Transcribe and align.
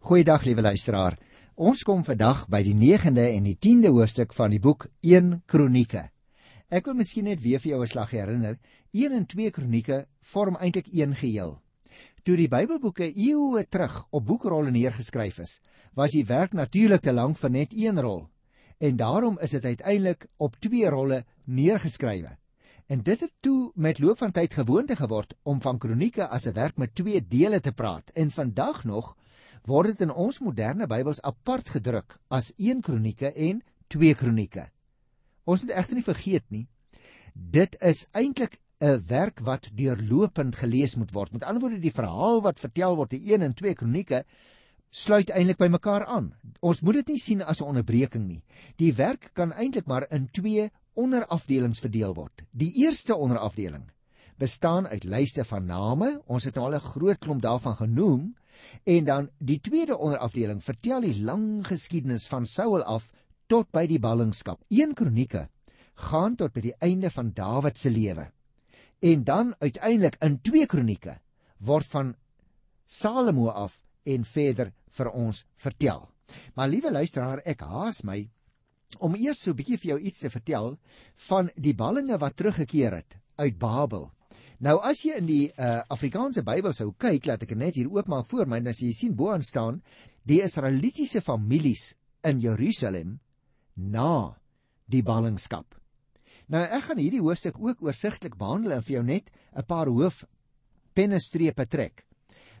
Goeiedag 0.00 0.46
liewe 0.48 0.62
luisteraar. 0.64 1.18
Ons 1.60 1.82
kom 1.84 2.00
vandag 2.00 2.46
by 2.48 2.62
die 2.64 2.72
9de 2.72 3.26
en 3.34 3.44
die 3.44 3.58
10de 3.60 3.90
hoofstuk 3.92 4.30
van 4.32 4.48
die 4.50 4.58
boek 4.58 4.86
1 5.04 5.42
Kronieke. 5.44 6.06
Ek 6.72 6.88
wil 6.88 6.96
miskien 6.96 7.28
net 7.28 7.42
weer 7.44 7.60
vir 7.60 7.74
jou 7.74 7.80
'n 7.82 7.86
slag 7.86 8.14
herinner. 8.16 8.56
1 8.96 9.12
en 9.12 9.26
2 9.26 9.50
Kronieke 9.50 10.06
vorm 10.32 10.56
eintlik 10.56 10.88
een 10.90 11.12
geheel. 11.14 11.60
Toe 12.24 12.36
die 12.36 12.48
Bybelboeke 12.48 13.12
eeue 13.12 13.66
terug 13.68 14.06
op 14.10 14.24
boekrolle 14.24 14.70
neergeskryf 14.70 15.38
is, 15.38 15.60
was 15.94 16.12
die 16.12 16.24
werk 16.24 16.52
natuurlik 16.52 17.02
te 17.02 17.12
lank 17.12 17.36
vir 17.36 17.50
net 17.50 17.74
een 17.76 18.00
rol. 18.00 18.28
En 18.78 18.96
daarom 18.96 19.38
is 19.38 19.50
dit 19.50 19.64
uiteindelik 19.64 20.26
op 20.38 20.56
twee 20.60 20.88
rolle 20.88 21.24
neergeskrywe. 21.44 22.38
En 22.86 23.02
dit 23.02 23.20
het 23.20 23.32
toe 23.40 23.70
met 23.74 23.98
loop 23.98 24.18
van 24.18 24.32
tyd 24.32 24.54
gewoonte 24.54 24.96
geword 24.96 25.34
om 25.42 25.60
van 25.60 25.78
kronieke 25.78 26.26
as 26.26 26.46
'n 26.46 26.52
werk 26.54 26.76
met 26.76 26.94
twee 26.94 27.20
dele 27.20 27.60
te 27.60 27.72
praat. 27.72 28.10
En 28.14 28.30
vandag 28.30 28.84
nog 28.84 29.16
word 29.66 29.92
dit 29.92 30.06
in 30.06 30.10
ons 30.10 30.40
moderne 30.40 30.86
Bybels 30.86 31.20
apart 31.22 31.68
gedruk 31.68 32.18
as 32.30 32.52
1 32.58 32.82
Kronieke 32.82 33.32
en 33.34 33.62
2 33.88 34.14
Kronieke. 34.14 34.68
Ons 35.44 35.64
moet 35.64 35.74
egter 35.74 35.98
nie 35.98 36.06
vergeet 36.06 36.46
nie, 36.50 36.66
dit 37.34 37.76
is 37.80 38.06
eintlik 38.14 38.60
'n 38.80 39.02
werk 39.06 39.40
wat 39.44 39.68
deurlopend 39.76 40.56
gelees 40.56 40.96
moet 40.96 41.12
word. 41.12 41.32
Met 41.32 41.44
ander 41.44 41.60
woorde, 41.60 41.80
die 41.80 41.92
verhaal 41.92 42.40
wat 42.42 42.60
vertel 42.60 42.96
word 42.96 43.12
in 43.12 43.24
1 43.34 43.42
en 43.42 43.54
2 43.54 43.74
Kronieke 43.74 44.24
sluit 44.90 45.30
eintlik 45.30 45.58
by 45.58 45.68
mekaar 45.68 46.06
aan. 46.06 46.32
Ons 46.60 46.80
moet 46.80 46.94
dit 46.94 47.08
nie 47.08 47.18
sien 47.18 47.42
as 47.42 47.60
'n 47.60 47.68
onderbreking 47.68 48.26
nie. 48.26 48.42
Die 48.76 48.92
werk 48.94 49.30
kan 49.34 49.52
eintlik 49.52 49.86
maar 49.86 50.06
in 50.10 50.28
twee 50.32 50.70
onderafdelings 50.94 51.80
verdeel 51.80 52.14
word. 52.14 52.42
Die 52.52 52.72
eerste 52.74 53.16
onderafdeling 53.16 53.90
bestaan 54.38 54.86
uit 54.86 55.04
lyste 55.04 55.44
van 55.44 55.66
name. 55.66 56.22
Ons 56.26 56.44
het 56.44 56.54
nou 56.54 56.66
al 56.66 56.74
'n 56.74 56.80
groot 56.80 57.18
klomp 57.18 57.42
daarvan 57.42 57.76
genoem 57.76 58.34
En 58.84 59.04
dan 59.04 59.30
die 59.38 59.60
tweede 59.60 59.96
onderafdeling 59.98 60.62
vertel 60.64 61.00
die 61.00 61.22
lang 61.22 61.66
geskiedenis 61.66 62.28
van 62.28 62.46
Saul 62.46 62.82
af 62.82 63.12
tot 63.46 63.70
by 63.74 63.86
die 63.86 63.98
ballingskap. 63.98 64.62
1 64.68 64.94
Kronieke 64.94 65.48
gaan 66.10 66.36
tot 66.36 66.54
by 66.54 66.60
die 66.60 66.76
einde 66.80 67.10
van 67.10 67.32
Dawid 67.34 67.78
se 67.78 67.90
lewe. 67.90 68.30
En 69.00 69.24
dan 69.24 69.54
uiteindelik 69.58 70.16
in 70.24 70.40
2 70.40 70.66
Kronieke 70.66 71.18
word 71.58 71.86
van 71.86 72.14
Salomo 72.86 73.48
af 73.48 73.80
en 74.04 74.24
verder 74.24 74.72
vir 74.96 75.10
ons 75.10 75.44
vertel. 75.56 76.08
Maar 76.54 76.68
liewe 76.68 76.92
luisteraar, 76.92 77.42
ek 77.44 77.62
haas 77.66 78.02
my 78.06 78.22
om 78.98 79.14
eers 79.14 79.42
so 79.42 79.50
'n 79.50 79.56
bietjie 79.56 79.78
vir 79.78 79.90
jou 79.90 79.98
iets 80.00 80.20
te 80.20 80.30
vertel 80.30 80.78
van 81.28 81.50
die 81.56 81.74
ballinge 81.74 82.18
wat 82.18 82.36
teruggekeer 82.36 82.92
het 82.92 83.18
uit 83.36 83.58
Babel. 83.58 84.10
Nou 84.60 84.76
as 84.84 85.00
jy 85.06 85.16
in 85.16 85.28
die 85.28 85.44
uh, 85.56 85.80
Afrikaanse 85.88 86.44
Bybel 86.44 86.74
sou 86.76 86.90
kyk, 87.00 87.24
laat 87.30 87.46
ek 87.46 87.56
net 87.56 87.78
hier 87.80 87.88
oopmaak 87.88 88.28
voor 88.28 88.48
my, 88.50 88.60
dan 88.60 88.76
sien 88.76 88.90
jy 88.90 88.96
sien 88.96 89.14
bo 89.16 89.32
aan 89.32 89.44
staan 89.44 89.80
die 90.28 90.42
Israelitiese 90.44 91.22
families 91.24 91.94
in 92.28 92.42
Jerusalem 92.44 93.16
na 93.74 94.36
die 94.92 95.00
ballingskap. 95.06 95.78
Nou 96.52 96.60
ek 96.60 96.90
gaan 96.90 97.00
hierdie 97.00 97.22
hoofstuk 97.22 97.56
ook 97.62 97.80
oorsigtelik 97.86 98.36
behandel 98.36 98.76
en 98.76 98.84
vir 98.84 98.98
jou 98.98 99.04
net 99.06 99.30
'n 99.56 99.64
paar 99.64 99.88
hoof 99.88 100.24
pennestrepe 100.94 101.66
trek. 101.66 102.04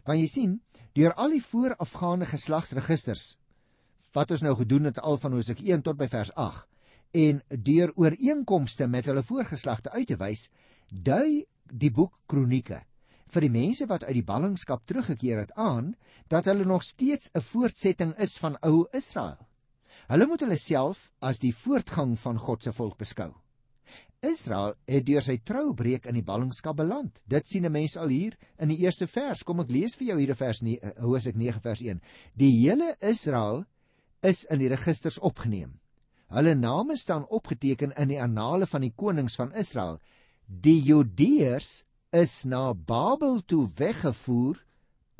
Want 0.06 0.20
jy 0.20 0.26
sien, 0.26 0.60
deur 0.94 1.12
al 1.14 1.36
die 1.36 1.44
voorafgaande 1.44 2.26
geslagsregisters 2.26 3.36
wat 4.14 4.30
ons 4.30 4.42
nou 4.42 4.56
gedoen 4.56 4.84
het 4.84 4.98
al 4.98 5.18
van 5.18 5.32
Hosea 5.32 5.54
1 5.54 5.82
tot 5.82 5.98
by 5.98 6.08
vers 6.08 6.32
8 6.34 6.66
en 7.12 7.42
deur 7.48 7.92
ooreenkomste 7.94 8.86
met 8.86 9.06
hulle 9.06 9.22
voorgeslagte 9.22 9.90
uit 9.90 10.06
te 10.06 10.16
wys, 10.16 10.48
dui 10.90 11.46
die 11.72 11.90
boek 11.90 12.20
Kronieke 12.26 12.82
vir 13.30 13.46
die 13.46 13.52
mense 13.54 13.86
wat 13.90 14.04
uit 14.08 14.16
die 14.18 14.26
ballingskap 14.26 14.82
teruggekeer 14.90 15.44
het 15.44 15.52
aan 15.54 15.94
dat 16.32 16.48
hulle 16.50 16.64
nog 16.66 16.82
steeds 16.82 17.30
'n 17.34 17.40
voortsetting 17.40 18.14
is 18.18 18.38
van 18.38 18.56
ou 18.62 18.86
Israel. 18.92 19.46
Hulle 20.08 20.26
moet 20.26 20.40
hulle 20.40 20.56
self 20.56 21.12
as 21.20 21.38
die 21.38 21.54
voortgang 21.54 22.18
van 22.18 22.38
God 22.38 22.62
se 22.62 22.72
volk 22.72 22.98
beskou. 22.98 23.34
Israel 24.20 24.74
het 24.86 25.06
deur 25.06 25.22
sy 25.22 25.38
troubreek 25.38 26.06
in 26.06 26.14
die 26.14 26.24
ballingskap 26.26 26.76
beland. 26.76 27.22
Dit 27.26 27.46
sien 27.46 27.64
'n 27.64 27.72
mens 27.72 27.96
al 27.96 28.08
hier 28.08 28.36
in 28.58 28.68
die 28.68 28.78
eerste 28.78 29.06
vers. 29.06 29.42
Kom 29.42 29.60
ek 29.60 29.70
lees 29.70 29.94
vir 29.94 30.06
jou 30.08 30.18
hier 30.18 30.28
in 30.28 30.34
vers 30.34 30.60
9, 30.62 30.92
Hosea 31.00 31.32
9 31.34 31.60
vers 31.60 31.80
1. 31.80 32.00
Die 32.34 32.50
hele 32.60 32.96
Israel 33.00 33.64
is 34.22 34.44
in 34.44 34.58
die 34.58 34.68
registers 34.68 35.18
opgeneem. 35.18 35.80
Hulle 36.28 36.54
name 36.54 36.96
staan 36.96 37.26
opgeteken 37.26 37.92
in 37.96 38.08
die 38.08 38.20
annale 38.22 38.66
van 38.66 38.80
die 38.80 38.92
konings 38.96 39.36
van 39.36 39.52
Israel 39.52 39.98
die 40.50 40.80
Judeërs 40.82 41.84
is 42.10 42.42
na 42.44 42.72
Babel 42.74 43.38
toe 43.46 43.68
weggevoer 43.78 44.58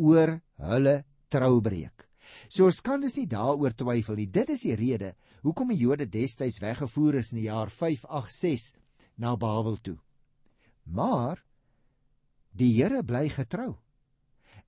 oor 0.02 0.41
hulle 0.58 0.94
troubreek. 1.30 2.08
So 2.50 2.66
ons 2.66 2.80
kan 2.82 3.02
dus 3.02 3.14
nie 3.18 3.28
daaroor 3.30 3.74
twyfel 3.78 4.19
nie. 4.19 4.26
Dit 4.26 4.50
is 4.50 4.64
die 4.66 4.74
rede 4.78 5.14
hoekom 5.44 5.70
die 5.70 5.78
Jode 5.78 6.08
destyds 6.10 6.58
weggevoer 6.62 7.20
is 7.22 7.30
in 7.32 7.40
die 7.40 7.46
jaar 7.46 7.70
586 7.70 8.74
na 9.22 9.36
Babel 9.38 9.78
toe. 9.78 9.98
Maar 10.90 11.38
die 12.50 12.72
Here 12.74 13.04
bly 13.06 13.28
getrou. 13.30 13.76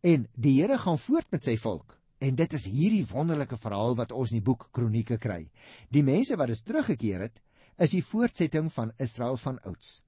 En 0.02 0.28
die 0.34 0.60
Here 0.60 0.78
gaan 0.78 0.98
voort 0.98 1.30
met 1.34 1.42
sy 1.44 1.56
volk. 1.58 1.98
En 2.22 2.38
dit 2.38 2.54
is 2.54 2.68
hierdie 2.70 3.06
wonderlike 3.10 3.58
verhaal 3.58 3.98
wat 3.98 4.14
ons 4.14 4.30
in 4.30 4.38
die 4.38 4.46
boek 4.46 4.68
Kronieke 4.70 5.18
kry. 5.18 5.48
Die 5.90 6.06
mense 6.06 6.38
wat 6.38 6.54
is 6.54 6.62
teruggekeer 6.62 7.26
het, 7.26 7.42
is 7.82 7.96
die 7.96 8.04
voortsetting 8.06 8.70
van 8.70 8.94
Israel 9.02 9.34
van 9.42 9.58
ouds 9.66 10.02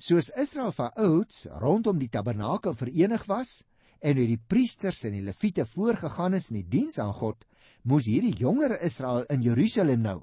soos 0.00 0.30
Israel 0.40 0.72
van 0.72 0.94
ouds 0.96 1.44
rondom 1.60 1.98
die 2.00 2.08
tabernakel 2.08 2.72
verenig 2.74 3.26
was 3.28 3.60
en 4.00 4.16
hoe 4.16 4.26
die 4.30 4.40
priesters 4.40 5.04
en 5.04 5.12
die 5.12 5.24
leviete 5.26 5.66
voorgegaan 5.68 6.38
is 6.38 6.48
in 6.50 6.62
die 6.62 6.68
diens 6.78 6.96
aan 7.02 7.12
God, 7.12 7.44
moes 7.84 8.08
hierdie 8.08 8.32
jonger 8.40 8.78
Israel 8.80 9.26
in 9.28 9.44
Jerusalem 9.44 10.00
nou 10.06 10.18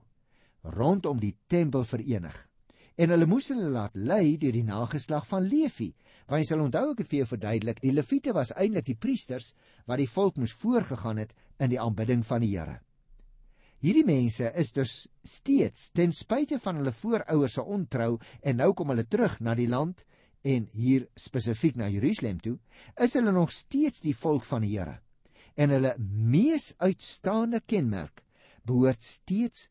rondom 0.74 1.22
die 1.22 1.36
tempel 1.48 1.86
verenig. 1.86 2.36
En 2.98 3.14
hulle 3.14 3.28
moes 3.30 3.52
hulle 3.54 3.70
laat 3.70 3.94
lei 3.94 4.40
deur 4.42 4.56
die 4.58 4.66
nageslag 4.66 5.28
van 5.30 5.46
Levi. 5.46 5.92
Want 6.26 6.42
jy 6.42 6.48
sal 6.50 6.64
onthou 6.66 6.90
ek 6.92 7.04
het 7.04 7.12
vir 7.12 7.20
jou 7.20 7.28
verduidelik, 7.30 7.80
die 7.84 7.94
leviete 7.94 8.34
was 8.34 8.52
eintlik 8.58 8.90
die 8.90 8.98
priesters 8.98 9.54
wat 9.86 10.02
die 10.02 10.10
volk 10.10 10.42
moes 10.42 10.58
voorgegaan 10.58 11.22
het 11.22 11.38
in 11.62 11.72
die 11.72 11.80
aanbidding 11.80 12.26
van 12.26 12.42
die 12.42 12.56
Here. 12.58 12.80
Hierdie 13.84 14.06
mense 14.06 14.50
is 14.58 14.72
dus 14.74 14.94
steeds 15.22 15.92
ten 15.94 16.14
spyte 16.16 16.58
van 16.64 16.80
hulle 16.80 16.94
voorouers 16.96 17.58
se 17.60 17.64
ontrou 17.64 18.16
en 18.42 18.58
nou 18.58 18.72
kom 18.74 18.90
hulle 18.90 19.06
terug 19.06 19.38
na 19.40 19.54
die 19.58 19.70
land 19.70 20.02
en 20.48 20.66
hier 20.74 21.06
spesifiek 21.20 21.78
na 21.78 21.90
Jerusalem 21.92 22.40
toe, 22.42 22.56
is 22.98 23.14
hulle 23.18 23.34
nog 23.36 23.52
steeds 23.54 24.02
die 24.02 24.16
volk 24.18 24.48
van 24.48 24.64
die 24.66 24.74
Here. 24.78 24.98
En 25.58 25.74
hulle 25.74 25.94
mees 26.00 26.72
uitstaande 26.82 27.62
kenmerk 27.66 28.24
behoort 28.68 29.04
steeds 29.04 29.68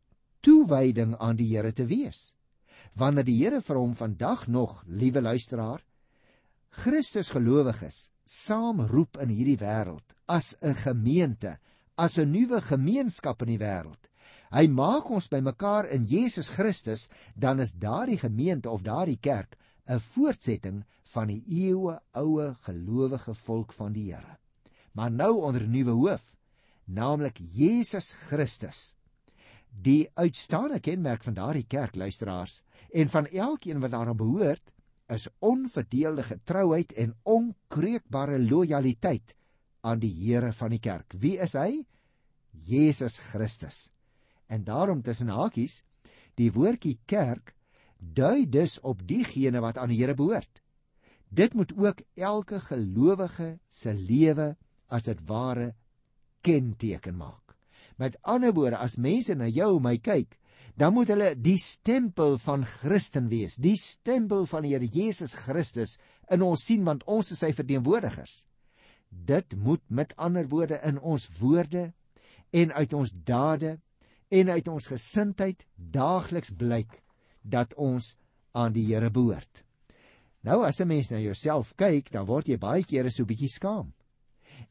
toewyding 0.46 1.16
aan 1.18 1.38
die 1.38 1.48
Here 1.54 1.72
te 1.72 1.86
wees. 1.90 2.36
Wanneer 2.94 3.26
die 3.26 3.38
Here 3.40 3.60
vir 3.60 3.80
hom 3.80 3.94
vandag 3.98 4.46
nog, 4.46 4.82
liewe 4.86 5.22
luisteraar, 5.22 5.82
Christus 6.76 7.32
gelowiges 7.32 8.10
saamroep 8.26 9.18
in 9.22 9.32
hierdie 9.32 9.58
wêreld 9.58 10.14
as 10.26 10.54
'n 10.62 10.74
gemeente, 10.74 11.58
as 11.96 12.18
'n 12.18 12.30
nuwe 12.30 12.60
gemeenskap 12.60 13.42
in 13.42 13.48
die 13.48 13.58
wêreld. 13.58 14.10
Hy 14.52 14.66
maak 14.68 15.10
ons 15.10 15.28
bymekaar 15.28 15.88
in 15.90 16.04
Jesus 16.04 16.48
Christus, 16.48 17.08
dan 17.34 17.60
is 17.60 17.72
daardie 17.72 18.18
gemeente 18.18 18.70
of 18.70 18.82
daardie 18.82 19.18
kerk 19.20 19.56
'n 19.88 19.98
voortsetting 19.98 20.84
van 21.14 21.28
die 21.28 21.42
eeue 21.48 22.00
oue 22.12 22.54
gelowige 22.66 23.34
volk 23.34 23.72
van 23.72 23.92
die 23.92 24.12
Here. 24.12 24.38
Maar 24.92 25.10
nou 25.10 25.42
onder 25.42 25.62
'n 25.62 25.70
nuwe 25.70 25.90
hoof, 25.90 26.36
naamlik 26.84 27.38
Jesus 27.38 28.14
Christus. 28.28 28.96
Die 29.70 30.10
uitstaande 30.14 30.80
kenmerk 30.80 31.22
van 31.22 31.34
daardie 31.34 31.66
kerk 31.66 31.94
luisteraars 31.94 32.62
en 32.92 33.08
van 33.08 33.26
elkeen 33.26 33.80
wat 33.80 33.90
daaraan 33.90 34.16
behoort, 34.16 34.72
is 35.08 35.28
onverdeelde 35.38 36.22
getrouheid 36.22 36.92
en 36.92 37.14
onkreukbare 37.22 38.38
lojaliteit 38.38 39.34
aan 39.80 39.98
die 39.98 40.14
Here 40.14 40.52
van 40.52 40.70
die 40.70 40.80
kerk. 40.82 41.14
Wie 41.18 41.38
is 41.38 41.52
hy? 41.52 41.84
Jesus 42.64 43.18
Christus. 43.18 43.90
En 44.46 44.64
daarom 44.64 45.02
tussen 45.02 45.28
hakies, 45.28 45.82
die 46.34 46.52
woordjie 46.52 46.98
kerk 47.06 47.54
dui 47.98 48.46
dus 48.48 48.78
op 48.80 49.02
diegene 49.08 49.60
wat 49.64 49.78
aan 49.80 49.90
die 49.90 49.98
Here 50.00 50.14
behoort. 50.14 50.62
Dit 51.28 51.54
moet 51.54 51.72
ook 51.76 52.02
elke 52.14 52.60
gelowige 52.60 53.58
se 53.68 53.94
lewe 53.94 54.54
as 54.86 55.08
dit 55.08 55.20
ware 55.26 55.74
kenteken 56.40 57.16
maak. 57.16 57.56
Met 57.96 58.18
ander 58.22 58.52
woorde, 58.54 58.76
as 58.76 58.96
mense 58.96 59.34
na 59.34 59.48
jou 59.48 59.76
en 59.78 59.82
my 59.82 59.96
kyk, 59.98 60.36
dan 60.76 60.92
moet 60.92 61.08
hulle 61.08 61.32
die 61.40 61.56
stempel 61.58 62.36
van 62.38 62.66
Christen 62.68 63.30
wees, 63.32 63.56
die 63.56 63.78
stempel 63.80 64.44
van 64.46 64.62
die 64.62 64.76
Here 64.76 64.86
Jesus 64.86 65.34
Christus 65.34 65.96
in 66.30 66.44
ons 66.44 66.68
sien 66.68 66.84
want 66.84 67.06
ons 67.08 67.32
is 67.32 67.40
sy 67.40 67.50
verteenwoordigers 67.56 68.44
dit 69.08 69.56
moet 69.56 69.82
met 69.88 70.16
ander 70.16 70.48
woorde 70.48 70.80
in 70.82 70.98
ons 71.00 71.28
woorde 71.38 71.92
en 72.50 72.72
uit 72.72 72.92
ons 72.92 73.12
dade 73.24 73.78
en 74.28 74.50
uit 74.50 74.68
ons 74.68 74.86
gesindheid 74.86 75.66
daagliks 75.74 76.52
blyk 76.56 77.02
dat 77.42 77.74
ons 77.74 78.16
aan 78.56 78.72
die 78.72 78.86
Here 78.88 79.10
behoort. 79.10 79.62
Nou 80.42 80.64
as 80.64 80.80
'n 80.80 80.88
mens 80.88 81.10
na 81.10 81.18
jouself 81.18 81.74
kyk, 81.76 82.10
dan 82.10 82.26
word 82.26 82.48
jy 82.48 82.58
baie 82.58 82.84
kere 82.84 83.10
so 83.10 83.24
bietjie 83.24 83.48
skaam. 83.48 83.92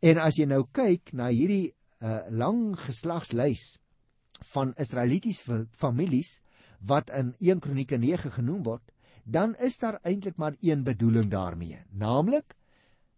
En 0.02 0.18
as 0.18 0.38
jy 0.38 0.46
nou 0.46 0.66
kyk 0.72 1.14
na 1.14 1.28
hierdie 1.28 1.74
'n 2.02 2.38
lang 2.38 2.76
geslagslys 2.76 3.78
van 4.54 4.74
Israelitiese 4.78 5.68
families 5.72 6.42
wat 6.82 7.10
in 7.10 7.36
1 7.40 7.60
Kronieke 7.60 7.98
9 7.98 8.32
genoem 8.32 8.64
word, 8.64 8.92
dan 9.24 9.56
is 9.56 9.78
daar 9.78 10.00
eintlik 10.04 10.38
maar 10.38 10.56
een 10.62 10.84
bedoeling 10.84 11.32
daarmee, 11.32 11.80
naamlik 11.92 12.56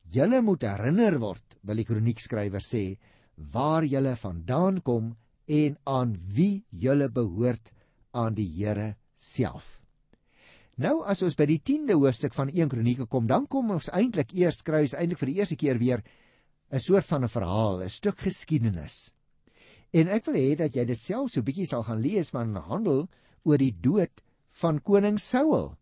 julle 0.10 0.42
moet 0.42 0.64
herinner 0.64 1.20
word, 1.20 1.58
wil 1.62 1.76
die 1.76 1.86
kroniekskrywer 1.86 2.64
sê, 2.64 2.98
waar 3.38 3.86
julle 3.86 4.16
vandaan 4.18 4.82
kom 4.82 5.16
en 5.46 5.78
aan 5.84 6.16
wie 6.34 6.66
julle 6.70 7.10
behoort 7.10 7.72
aan 8.12 8.36
die 8.36 8.48
Here 8.50 8.96
self. 9.16 9.78
Nou 10.78 11.02
as 11.10 11.24
ons 11.26 11.38
by 11.38 11.48
die 11.50 11.62
10de 11.62 11.98
hoofstuk 11.98 12.36
van 12.38 12.52
1 12.54 12.70
Kronieke 12.70 13.08
kom, 13.10 13.28
dan 13.30 13.48
kom 13.50 13.72
ons 13.74 13.90
eintlik 13.94 14.34
eers 14.38 14.62
kry 14.66 14.84
ons 14.86 14.98
eintlik 14.98 15.22
vir 15.22 15.32
die 15.32 15.38
eerste 15.40 15.58
keer 15.58 15.80
weer 15.82 16.04
'n 16.72 16.80
soort 16.80 17.06
van 17.06 17.24
'n 17.24 17.30
verhaal, 17.30 17.82
'n 17.82 17.90
stuk 17.90 18.20
geskiedenis. 18.20 19.14
En 19.94 20.08
ek 20.08 20.26
wil 20.26 20.36
hê 20.36 20.56
dat 20.56 20.76
jy 20.76 20.86
dit 20.86 21.00
self 21.00 21.32
so 21.32 21.42
bietjie 21.42 21.66
sal 21.66 21.84
gaan 21.84 22.02
lees 22.02 22.30
van 22.30 22.56
handel 22.56 23.08
oor 23.44 23.58
die 23.58 23.76
dood 23.82 24.22
van 24.50 24.82
koning 24.82 25.20
Saul. 25.20 25.78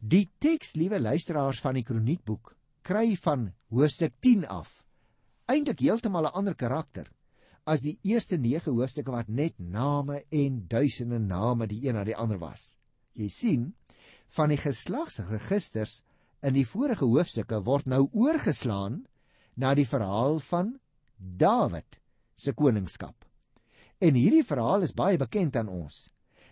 Die 0.00 0.30
teks, 0.38 0.74
liewe 0.74 1.00
luisteraars 1.00 1.60
van 1.60 1.74
die 1.74 1.84
kroniekboek, 1.84 2.56
kry 2.82 3.16
van 3.16 3.52
hoofstuk 3.70 4.12
10 4.20 4.46
af 4.46 4.82
eintlik 5.50 5.80
heeltemal 5.80 6.26
'n 6.26 6.34
ander 6.34 6.54
karakter 6.54 7.10
as 7.66 7.80
die 7.80 7.98
eerste 8.02 8.36
9 8.38 8.72
hoofstukke 8.72 9.10
wat 9.10 9.28
net 9.28 9.54
name 9.58 10.24
en 10.30 10.66
duisende 10.68 11.18
name 11.18 11.66
die 11.66 11.86
een 11.86 11.94
na 11.94 12.04
die 12.04 12.16
ander 12.16 12.38
was. 12.38 12.76
Jy 13.14 13.28
sien, 13.28 13.74
van 14.28 14.48
die 14.48 14.58
geslagsregisters 14.58 16.02
in 16.42 16.54
die 16.54 16.66
vorige 16.66 17.04
hoofstukke 17.04 17.62
word 17.62 17.86
nou 17.86 18.08
oorgeslaan 18.12 19.04
na 19.54 19.74
die 19.74 19.86
verhaal 19.86 20.40
van 20.40 20.78
Dawid 21.18 22.00
se 22.34 22.52
koningskap. 22.52 23.24
En 24.00 24.16
hierdie 24.18 24.44
verhaal 24.44 24.82
is 24.82 24.96
baie 24.96 25.18
bekend 25.18 25.56
aan 25.56 25.68
ons. 25.70 26.08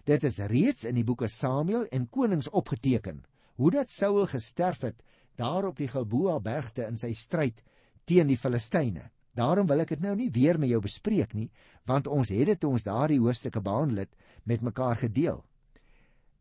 Dit 0.06 0.24
is 0.24 0.38
reeds 0.38 0.84
in 0.84 0.94
die 0.94 1.04
boeke 1.04 1.28
Samuel 1.28 1.88
en 1.90 2.08
Konings 2.08 2.50
opgeteken 2.50 3.24
hoe 3.60 3.70
dat 3.74 3.90
Saul 3.90 4.26
gesterf 4.30 4.84
het 4.86 5.02
daar 5.36 5.66
op 5.68 5.76
die 5.76 5.88
Gilboa 5.88 6.38
bergte 6.40 6.86
in 6.86 6.96
sy 7.00 7.12
stryd 7.16 7.60
teen 8.10 8.30
die 8.30 8.38
Filistyne. 8.38 9.10
Daarom 9.38 9.68
wil 9.70 9.84
ek 9.84 9.94
dit 9.94 10.02
nou 10.02 10.16
nie 10.18 10.30
weer 10.34 10.58
met 10.58 10.72
jou 10.72 10.80
bespreek 10.82 11.36
nie, 11.38 11.48
want 11.86 12.10
ons 12.10 12.32
het 12.34 12.48
dit 12.50 12.66
ons 12.66 12.86
daardie 12.86 13.20
hoofstukke 13.22 13.62
behandel 13.62 14.04
het 14.04 14.34
met 14.44 14.64
mekaar 14.66 14.98
gedeel. 15.04 15.38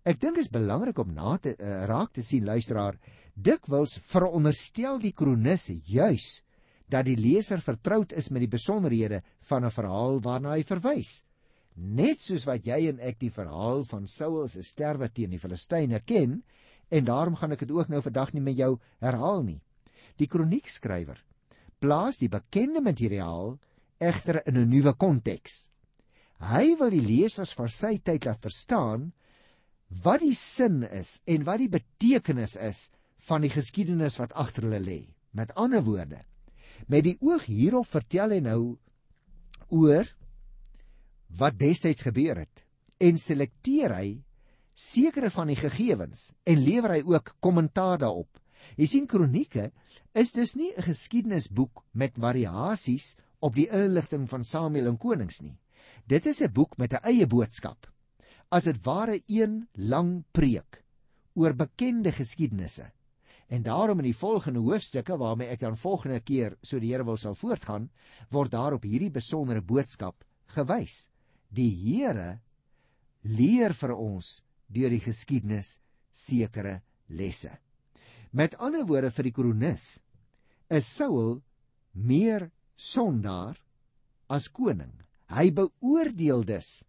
Ek 0.07 0.17
dink 0.17 0.39
dit 0.39 0.47
is 0.47 0.51
belangrik 0.51 0.97
om 0.97 1.13
na 1.13 1.35
te 1.37 1.53
uh, 1.53 1.83
raak 1.89 2.15
te 2.15 2.23
sien 2.25 2.47
luisteraar, 2.47 2.97
dikwels 3.35 3.99
veronderstel 4.09 4.97
die 5.03 5.13
kronisse 5.13 5.77
juis 5.85 6.39
dat 6.89 7.05
die 7.05 7.19
leser 7.19 7.61
vertroud 7.61 8.15
is 8.17 8.31
met 8.33 8.41
die 8.41 8.49
besonderhede 8.49 9.21
van 9.51 9.65
'n 9.65 9.75
verhaal 9.75 10.17
waarna 10.25 10.55
hy 10.57 10.63
verwys. 10.63 11.23
Net 11.75 12.19
soos 12.19 12.47
wat 12.49 12.65
jy 12.65 12.89
en 12.89 12.99
ek 12.99 13.19
die 13.19 13.29
verhaal 13.29 13.83
van 13.83 14.07
Saul 14.07 14.49
se 14.49 14.63
sterwe 14.63 15.09
teen 15.13 15.29
die 15.29 15.39
Filistyne 15.39 16.01
ken, 16.01 16.41
en 16.89 17.05
daarom 17.05 17.35
gaan 17.35 17.51
ek 17.51 17.59
dit 17.59 17.71
ook 17.71 17.87
nou 17.87 18.01
vandag 18.01 18.33
nie 18.33 18.41
met 18.41 18.57
jou 18.57 18.79
herhaal 18.99 19.43
nie. 19.43 19.61
Die 20.17 20.27
kroniekskrywer 20.27 21.21
plaas 21.79 22.19
die 22.21 22.29
bekende 22.29 22.81
materiaal 22.81 23.57
egter 23.99 24.41
in 24.47 24.57
'n 24.57 24.69
nuwe 24.69 24.93
konteks. 24.93 25.69
Hy 26.39 26.75
wil 26.79 26.89
die 26.89 27.03
lesers 27.03 27.53
van 27.53 27.69
sy 27.69 27.97
tyd 27.97 28.25
laat 28.25 28.41
verstaan 28.41 29.11
wat 30.03 30.21
die 30.21 30.35
sin 30.35 30.83
is 30.83 31.21
en 31.25 31.43
wat 31.43 31.59
die 31.59 31.69
betekenis 31.69 32.55
is 32.55 32.89
van 33.27 33.41
die 33.41 33.51
geskiedenis 33.51 34.17
wat 34.19 34.33
agter 34.33 34.63
hulle 34.63 34.79
lê. 34.79 35.01
Met 35.31 35.53
ander 35.55 35.83
woorde, 35.83 36.23
met 36.87 37.03
die 37.03 37.17
oog 37.21 37.45
hierop 37.45 37.87
vertel 37.87 38.31
hy 38.31 38.39
nou 38.39 38.77
oor 39.69 40.07
wat 41.37 41.59
destyds 41.59 42.01
gebeur 42.01 42.39
het 42.39 42.63
en 42.99 43.17
selekteer 43.17 43.93
hy 43.95 44.23
sekere 44.73 45.29
van 45.29 45.51
die 45.51 45.59
gegevens 45.59 46.31
en 46.47 46.63
lewer 46.63 46.95
hy 46.95 47.01
ook 47.03 47.35
kommentaar 47.43 47.99
daarop. 47.99 48.29
Jy 48.77 48.85
sien 48.85 49.07
kronieke 49.07 49.71
is 50.13 50.31
dus 50.31 50.55
nie 50.55 50.71
'n 50.75 50.83
geskiedenisboek 50.83 51.83
met 51.93 52.17
variasies 52.17 53.15
op 53.39 53.55
die 53.55 53.69
inligting 53.69 54.29
van 54.29 54.43
Samuel 54.43 54.87
en 54.87 54.97
konings 54.97 55.41
nie. 55.41 55.57
Dit 56.07 56.25
is 56.25 56.41
'n 56.41 56.51
boek 56.51 56.77
met 56.77 56.93
'n 56.93 57.03
eie 57.03 57.27
boodskap. 57.27 57.87
As 58.51 58.63
dit 58.63 58.85
ware 58.85 59.21
een 59.27 59.67
lang 59.73 60.23
preek 60.31 60.83
oor 61.35 61.53
bekende 61.53 62.11
geskiedenisse. 62.11 62.91
En 63.47 63.63
daarom 63.63 63.99
in 63.99 64.05
die 64.05 64.15
volgende 64.15 64.59
hoofstukke 64.59 65.17
waarmee 65.17 65.47
ek 65.47 65.59
dan 65.59 65.77
volgende 65.77 66.19
keer 66.19 66.57
so 66.61 66.79
die 66.79 66.91
Here 66.91 67.05
wil 67.05 67.17
sal 67.17 67.35
voortgaan, 67.35 67.89
word 68.29 68.51
daar 68.51 68.73
op 68.73 68.83
hierdie 68.83 69.11
besondere 69.11 69.61
boodskap 69.61 70.25
gewys. 70.45 71.09
Die 71.49 71.71
Here 71.71 72.39
leer 73.21 73.73
vir 73.73 73.95
ons 73.95 74.43
deur 74.67 74.89
die 74.89 75.01
geskiedenis 75.01 75.79
sekere 76.11 76.81
lesse. 77.07 77.57
Met 78.31 78.55
ander 78.61 78.85
woorde 78.85 79.09
vir 79.09 79.25
die 79.25 79.33
kronikus 79.33 79.85
is 80.69 80.85
Saul 80.85 81.39
meer 81.93 82.51
sondaar 82.77 83.57
as 84.29 84.47
koning. 84.53 84.93
Hy 85.33 85.49
beoordeel 85.53 86.45
dus 86.45 86.83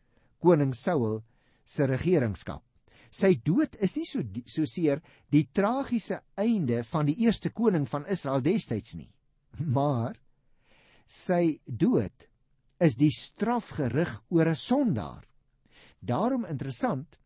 koning 0.44 0.74
Saul 0.76 1.22
se 1.64 1.86
regeringskap. 1.88 2.62
Sy 3.10 3.34
dood 3.42 3.74
is 3.82 3.96
nie 3.96 4.06
so 4.06 4.22
so 4.46 4.68
seer 4.68 5.00
die 5.32 5.46
tragiese 5.56 6.20
einde 6.38 6.84
van 6.86 7.08
die 7.08 7.16
eerste 7.24 7.50
koning 7.50 7.88
van 7.88 8.06
Israel 8.06 8.44
destyds 8.44 8.94
nie. 8.98 9.10
Maar 9.76 10.20
sy 11.08 11.58
dood 11.64 12.28
is 12.80 12.94
die 13.00 13.10
straf 13.12 13.72
gerig 13.80 14.12
oor 14.28 14.48
'n 14.48 14.56
sondaar. 14.56 15.24
Daarom 16.00 16.44
interessant 16.44 17.18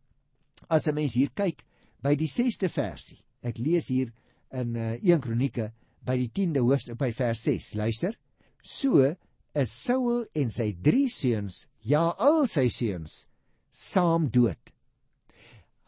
as 0.71 0.87
'n 0.87 0.95
mens 0.95 1.15
hier 1.15 1.31
kyk 1.35 1.67
by 2.03 2.15
die 2.15 2.31
6ste 2.31 2.69
versie. 2.69 3.24
Ek 3.45 3.61
lees 3.61 3.91
hier 3.93 4.13
in 4.55 4.77
uh, 4.77 4.95
1 4.97 5.21
Kronieke 5.25 5.71
by 6.05 6.17
die 6.21 6.31
10de 6.33 6.63
hoofstuk 6.65 6.99
by 7.01 7.11
vers 7.17 7.45
6. 7.47 7.75
Luister. 7.81 8.17
So 8.65 9.15
is 9.55 9.73
Saul 9.73 10.25
en 10.35 10.51
sy 10.51 10.73
3 10.83 11.05
seuns, 11.13 11.65
ja 11.87 12.09
al 12.19 12.49
sy 12.51 12.67
seuns, 12.73 13.25
saam 13.71 14.31
dood. 14.33 14.73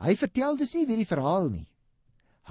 Hy 0.05 0.13
vertel 0.21 0.59
dus 0.61 0.75
nie 0.77 0.85
weer 0.87 1.01
die 1.01 1.09
verhaal 1.09 1.49
nie. 1.51 1.67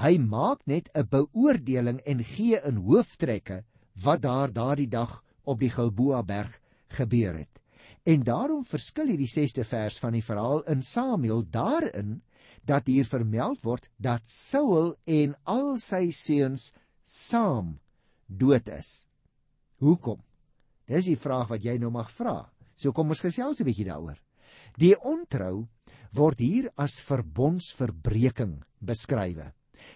Hy 0.02 0.18
maak 0.20 0.66
net 0.68 0.90
'n 0.94 1.08
beoordeling 1.08 2.02
en 2.06 2.24
gee 2.24 2.60
in 2.68 2.82
hooftrekke 2.84 3.64
wat 4.04 4.22
daar 4.22 4.52
daardie 4.52 4.90
dag 4.92 5.24
op 5.46 5.60
die 5.60 5.70
Gilboa 5.70 6.24
berg 6.24 6.60
gebeur 6.90 7.38
het. 7.38 7.62
En 8.04 8.24
daarom 8.24 8.66
verskil 8.66 9.08
hierdie 9.14 9.30
6ste 9.30 9.64
vers 9.64 10.00
van 10.00 10.14
die 10.14 10.26
verhaal 10.26 10.66
in 10.70 10.82
Samuel 10.82 11.46
daarin 11.50 12.22
dat 12.66 12.88
hier 12.90 13.06
vermeld 13.06 13.64
word 13.64 13.90
dat 14.02 14.26
Saul 14.30 14.96
en 15.06 15.36
al 15.44 15.76
sy 15.82 16.10
seuns 16.12 16.72
saam 17.04 17.78
dood 18.28 18.70
is. 18.74 19.06
Hoekom? 19.84 20.22
Dis 20.90 21.10
die 21.10 21.20
vraag 21.20 21.50
wat 21.54 21.66
jy 21.66 21.78
nou 21.82 21.92
mag 21.94 22.10
vra. 22.14 22.50
So 22.76 22.92
kom 22.92 23.10
ons 23.10 23.24
gesels 23.24 23.62
'n 23.62 23.66
bietjie 23.66 23.90
daaroor. 23.90 24.18
Die 24.78 24.96
ontrou 24.98 25.68
word 26.12 26.40
hier 26.40 26.72
as 26.78 27.00
verbondsverbreeking 27.00 28.64
beskryf. 28.80 29.54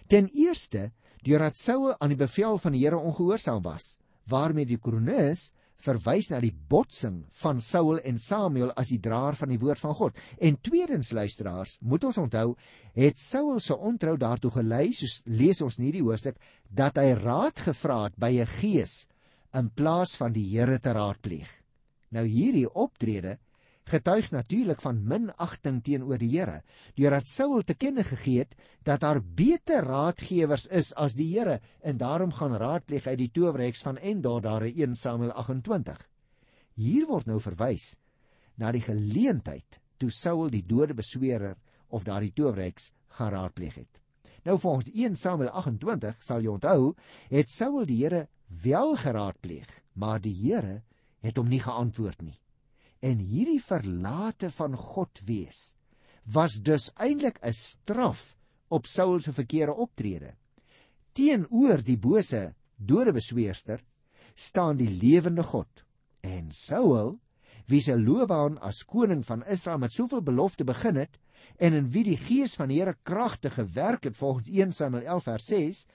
Ten 0.08 0.28
eerste 0.32 0.92
deurdat 1.24 1.56
Saul 1.56 1.94
aan 2.00 2.08
die 2.14 2.20
bevel 2.20 2.58
van 2.58 2.72
die 2.72 2.84
Here 2.84 2.98
ongehoorsaam 2.98 3.62
was, 3.62 3.98
waarmee 4.26 4.66
die 4.66 4.78
kronikus 4.78 5.50
verwys 5.84 6.30
na 6.30 6.40
die 6.42 6.52
botsing 6.52 7.22
van 7.42 7.60
Saul 7.64 8.00
en 8.06 8.18
Samuel 8.18 8.72
as 8.78 8.92
die 8.92 9.00
draer 9.02 9.36
van 9.38 9.52
die 9.52 9.58
woord 9.60 9.80
van 9.82 9.94
God. 9.94 10.18
En 10.38 10.58
tweedens 10.60 11.12
luisteraars, 11.16 11.78
moet 11.80 12.04
ons 12.04 12.18
onthou, 12.18 12.54
het 12.94 13.18
Saul 13.18 13.60
se 13.60 13.76
ontrou 13.76 14.16
daartoe 14.20 14.52
gelei, 14.58 14.92
soos 14.92 15.20
lees 15.26 15.62
ons 15.64 15.78
in 15.78 15.88
hierdie 15.88 16.04
hoofstuk, 16.04 16.38
dat 16.68 16.98
hy 17.00 17.14
raad 17.20 17.60
gevra 17.68 18.04
het 18.04 18.16
by 18.16 18.32
'n 18.40 18.46
gees 18.60 19.06
in 19.54 19.70
plaas 19.70 20.16
van 20.16 20.32
die 20.32 20.46
Here 20.50 20.78
te 20.78 20.92
raadpleeg. 20.92 21.50
Nou 22.10 22.26
hierdie 22.26 22.68
optrede 22.68 23.38
getuig 23.88 24.30
natuurlik 24.30 24.80
van 24.84 25.00
minagting 25.06 25.80
teenoor 25.82 26.18
die 26.20 26.30
Here, 26.32 26.60
deurdat 26.94 27.26
Saul 27.26 27.62
te 27.66 27.74
kenne 27.74 28.04
gegee 28.04 28.44
het 28.44 28.56
dat 28.86 29.00
daar 29.00 29.22
beter 29.22 29.84
raadgewers 29.84 30.66
is 30.66 30.92
as 30.94 31.16
die 31.18 31.30
Here 31.32 31.60
en 31.80 31.96
daarom 31.96 32.32
gaan 32.32 32.56
raadpleeg 32.56 33.06
uit 33.06 33.18
die 33.18 33.30
towerheks 33.30 33.82
van 33.82 33.98
Endor 33.98 34.40
daar 34.40 34.66
in 34.66 34.92
1 34.92 34.94
Samuel 34.94 35.32
28. 35.32 35.98
Hier 36.74 37.06
word 37.06 37.26
nou 37.26 37.40
verwys 37.40 37.96
na 38.56 38.70
die 38.72 38.84
geleentheid 38.84 39.80
toe 39.98 40.10
Saul 40.10 40.50
die 40.50 40.64
dode 40.66 40.94
beswerer 40.94 41.56
of 41.88 42.04
daardie 42.04 42.32
towerheks 42.32 42.92
gaan 43.18 43.32
raadpleeg 43.34 43.74
het. 43.74 44.00
Nou 44.44 44.58
volgens 44.58 44.90
1 44.92 45.16
Samuel 45.16 45.50
28 45.50 46.22
sal 46.24 46.44
jy 46.44 46.52
onthou, 46.54 46.94
het 47.28 47.50
Saul 47.50 47.84
die 47.88 47.98
Here 48.04 48.28
wel 48.62 48.96
geraadpleeg, 48.96 49.68
maar 49.92 50.20
die 50.20 50.34
Here 50.34 50.82
het 51.20 51.36
hom 51.36 51.48
nie 51.48 51.60
geantwoord 51.60 52.22
nie. 52.22 52.38
En 53.00 53.18
hierdie 53.18 53.62
verlate 53.64 54.50
van 54.52 54.76
God 54.76 55.20
wees 55.24 55.74
was 56.30 56.60
dus 56.62 56.90
eintlik 57.00 57.40
'n 57.42 57.52
straf 57.52 58.36
op 58.68 58.86
Saul 58.86 59.20
se 59.20 59.32
verkeerde 59.32 59.74
optrede. 59.74 60.34
Teenoor 61.12 61.82
die 61.82 61.98
bose 61.98 62.54
dodebesweerster 62.76 63.82
staan 64.34 64.76
die 64.76 64.90
lewende 64.90 65.42
God. 65.42 65.84
En 66.20 66.52
Saul, 66.52 67.18
wie 67.66 67.80
se 67.80 67.98
loopbaan 67.98 68.58
as 68.60 68.84
koning 68.84 69.24
van 69.26 69.44
Israel 69.46 69.78
met 69.78 69.92
soveel 69.92 70.22
belofte 70.22 70.64
begin 70.64 70.96
het 70.96 71.18
en 71.56 71.72
in 71.72 71.90
wie 71.90 72.04
die 72.04 72.16
gees 72.16 72.54
van 72.54 72.68
die 72.68 72.80
Here 72.80 72.96
kragtig 73.02 73.54
gewerk 73.54 74.04
het 74.04 74.16
volgens 74.16 74.48
1 74.48 74.72
Samuel 74.72 75.04
11 75.04 75.22
vers 75.22 75.44
6, 75.44 75.86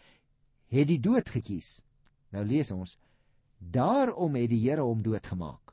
het 0.67 0.87
die 0.87 0.99
dood 0.99 1.29
gekies. 1.29 1.81
Nou 2.29 2.45
lees 2.45 2.71
ons: 2.71 2.97
Daarom 3.57 4.35
het 4.35 4.49
die 4.49 4.61
Here 4.69 4.81
hom 4.81 5.01
doodgemaak. 5.01 5.64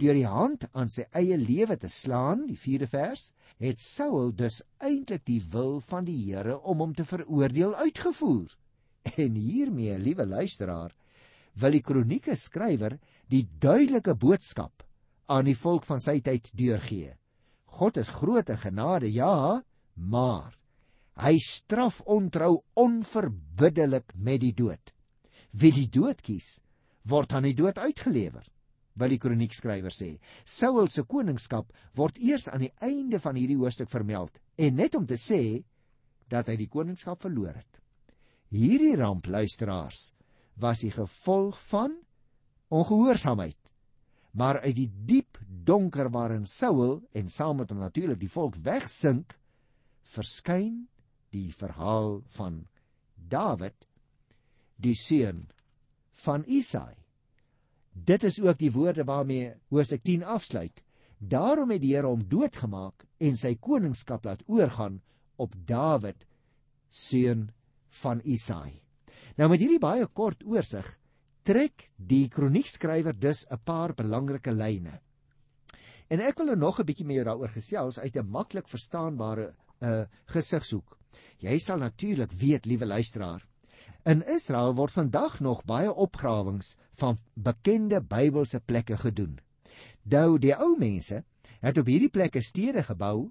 Deur 0.00 0.16
die 0.18 0.26
hand 0.26 0.66
aan 0.74 0.88
sy 0.90 1.04
eie 1.14 1.36
lewe 1.38 1.76
te 1.78 1.88
slaan, 1.92 2.48
die 2.48 2.58
4de 2.58 2.88
vers, 2.90 3.28
het 3.62 3.82
Saul 3.82 4.32
dus 4.34 4.60
eintlik 4.82 5.22
die 5.28 5.40
wil 5.52 5.78
van 5.86 6.08
die 6.08 6.18
Here 6.26 6.56
om 6.58 6.82
hom 6.82 6.94
te 6.98 7.06
veroordeel 7.06 7.76
uitgevoer. 7.78 8.56
En 9.20 9.36
hiermee, 9.38 9.98
liewe 10.00 10.26
luisteraar, 10.26 10.94
wil 11.54 11.76
die 11.76 11.84
kronieke 11.84 12.34
skrywer 12.34 12.98
die 13.30 13.44
duidelike 13.62 14.16
boodskap 14.18 14.82
aan 15.30 15.46
die 15.46 15.56
volk 15.56 15.86
van 15.86 16.02
sy 16.02 16.18
tyd 16.24 16.50
deurgee. 16.58 17.14
God 17.78 17.98
is 18.02 18.10
groot 18.10 18.50
in 18.50 18.58
genade, 18.58 19.10
ja, 19.10 19.62
maar 19.94 20.54
hy 21.22 21.36
straf 21.38 22.00
ontrou 22.10 22.64
onverbiddelik 22.80 24.10
met 24.18 24.42
die 24.42 24.54
dood. 24.56 24.90
Wie 25.54 25.70
die 25.70 25.86
dood 25.86 26.22
kies, 26.26 26.58
word 27.06 27.32
aan 27.36 27.46
die 27.46 27.54
dood 27.54 27.78
uitgelewer. 27.78 28.42
Wil 28.94 29.10
die 29.10 29.18
kroniekskrywer 29.18 29.94
sê, 29.94 30.14
Saul 30.46 30.88
se 30.92 31.02
koningskap 31.02 31.72
word 31.98 32.18
eers 32.22 32.46
aan 32.48 32.62
die 32.62 32.74
einde 32.84 33.18
van 33.22 33.34
hierdie 33.38 33.58
hoofstuk 33.58 33.90
vermeld 33.90 34.38
en 34.56 34.78
net 34.78 34.94
om 34.94 35.06
te 35.06 35.18
sê 35.18 35.64
dat 36.30 36.48
hy 36.48 36.56
die 36.60 36.70
koningskap 36.70 37.20
verloor 37.22 37.56
het. 37.56 37.80
Hierdie 38.54 38.94
ramp 39.00 39.26
luisteraars 39.26 40.12
was 40.62 40.84
die 40.84 40.92
gevolg 40.94 41.58
van 41.72 41.96
ongehoorsaamheid. 42.74 43.58
Maar 44.34 44.60
uit 44.66 44.76
die 44.76 44.90
diep 45.06 45.38
donker 45.46 46.10
waarin 46.10 46.46
Saul 46.46 47.00
en 47.14 47.30
saam 47.30 47.60
met 47.62 47.70
hom 47.70 47.82
natuurlik 47.82 48.18
die 48.22 48.30
volk 48.30 48.58
wegsink, 48.62 49.36
verskyn 50.14 50.84
die 51.34 51.50
verhaal 51.54 52.20
van 52.36 52.64
Dawid, 53.14 53.86
die 54.76 54.94
seun 54.98 55.46
van 56.24 56.44
Isaai. 56.46 57.03
Dit 57.94 58.24
is 58.26 58.40
ook 58.42 58.58
die 58.58 58.72
woorde 58.74 59.04
waarmee 59.06 59.54
Hosea 59.70 59.98
10 60.02 60.24
afsluit. 60.24 60.82
Daarom 61.18 61.70
het 61.70 61.80
die 61.80 61.94
Here 61.94 62.10
hom 62.10 62.26
doodgemaak 62.28 63.06
en 63.22 63.36
sy 63.38 63.54
koningskap 63.54 64.24
laat 64.26 64.42
oorgaan 64.50 65.00
op 65.38 65.54
Dawid, 65.66 66.26
seun 66.90 67.48
van 68.02 68.20
Isaai. 68.24 68.82
Nou 69.38 69.48
met 69.50 69.62
hierdie 69.62 69.82
baie 69.82 70.06
kort 70.06 70.42
oorsig 70.44 70.86
trek 71.44 71.90
die 71.96 72.28
kroniekskrywer 72.32 73.16
dus 73.20 73.44
'n 73.50 73.60
paar 73.64 73.94
belangrike 73.94 74.52
lyne. 74.52 75.00
En 76.08 76.20
ek 76.20 76.38
wil 76.38 76.46
nou 76.46 76.56
nog 76.56 76.80
'n 76.80 76.86
bietjie 76.86 77.06
met 77.06 77.16
jou 77.16 77.24
daaroor 77.24 77.48
gesels 77.48 77.98
uit 77.98 78.16
'n 78.16 78.30
maklik 78.30 78.68
verstaanbare 78.68 79.54
uh 79.80 80.06
gesigshoek. 80.26 80.98
Jy 81.38 81.58
sal 81.58 81.78
natuurlik 81.78 82.32
weet, 82.32 82.66
liewe 82.66 82.86
luisteraar, 82.86 83.42
in 84.04 84.20
Israel 84.28 84.74
word 84.76 84.92
vandag 84.92 85.38
nog 85.40 85.64
baie 85.64 85.88
opgrawings 85.88 86.74
van 87.00 87.16
bekende 87.34 88.02
Bybelse 88.04 88.60
plekke 88.60 88.98
gedoen. 89.00 89.38
Nou 90.02 90.36
die 90.38 90.52
ou 90.52 90.74
mense 90.78 91.22
het 91.64 91.78
op 91.80 91.88
hierdie 91.88 92.12
plekke 92.12 92.42
stede 92.44 92.84
gebou 92.84 93.30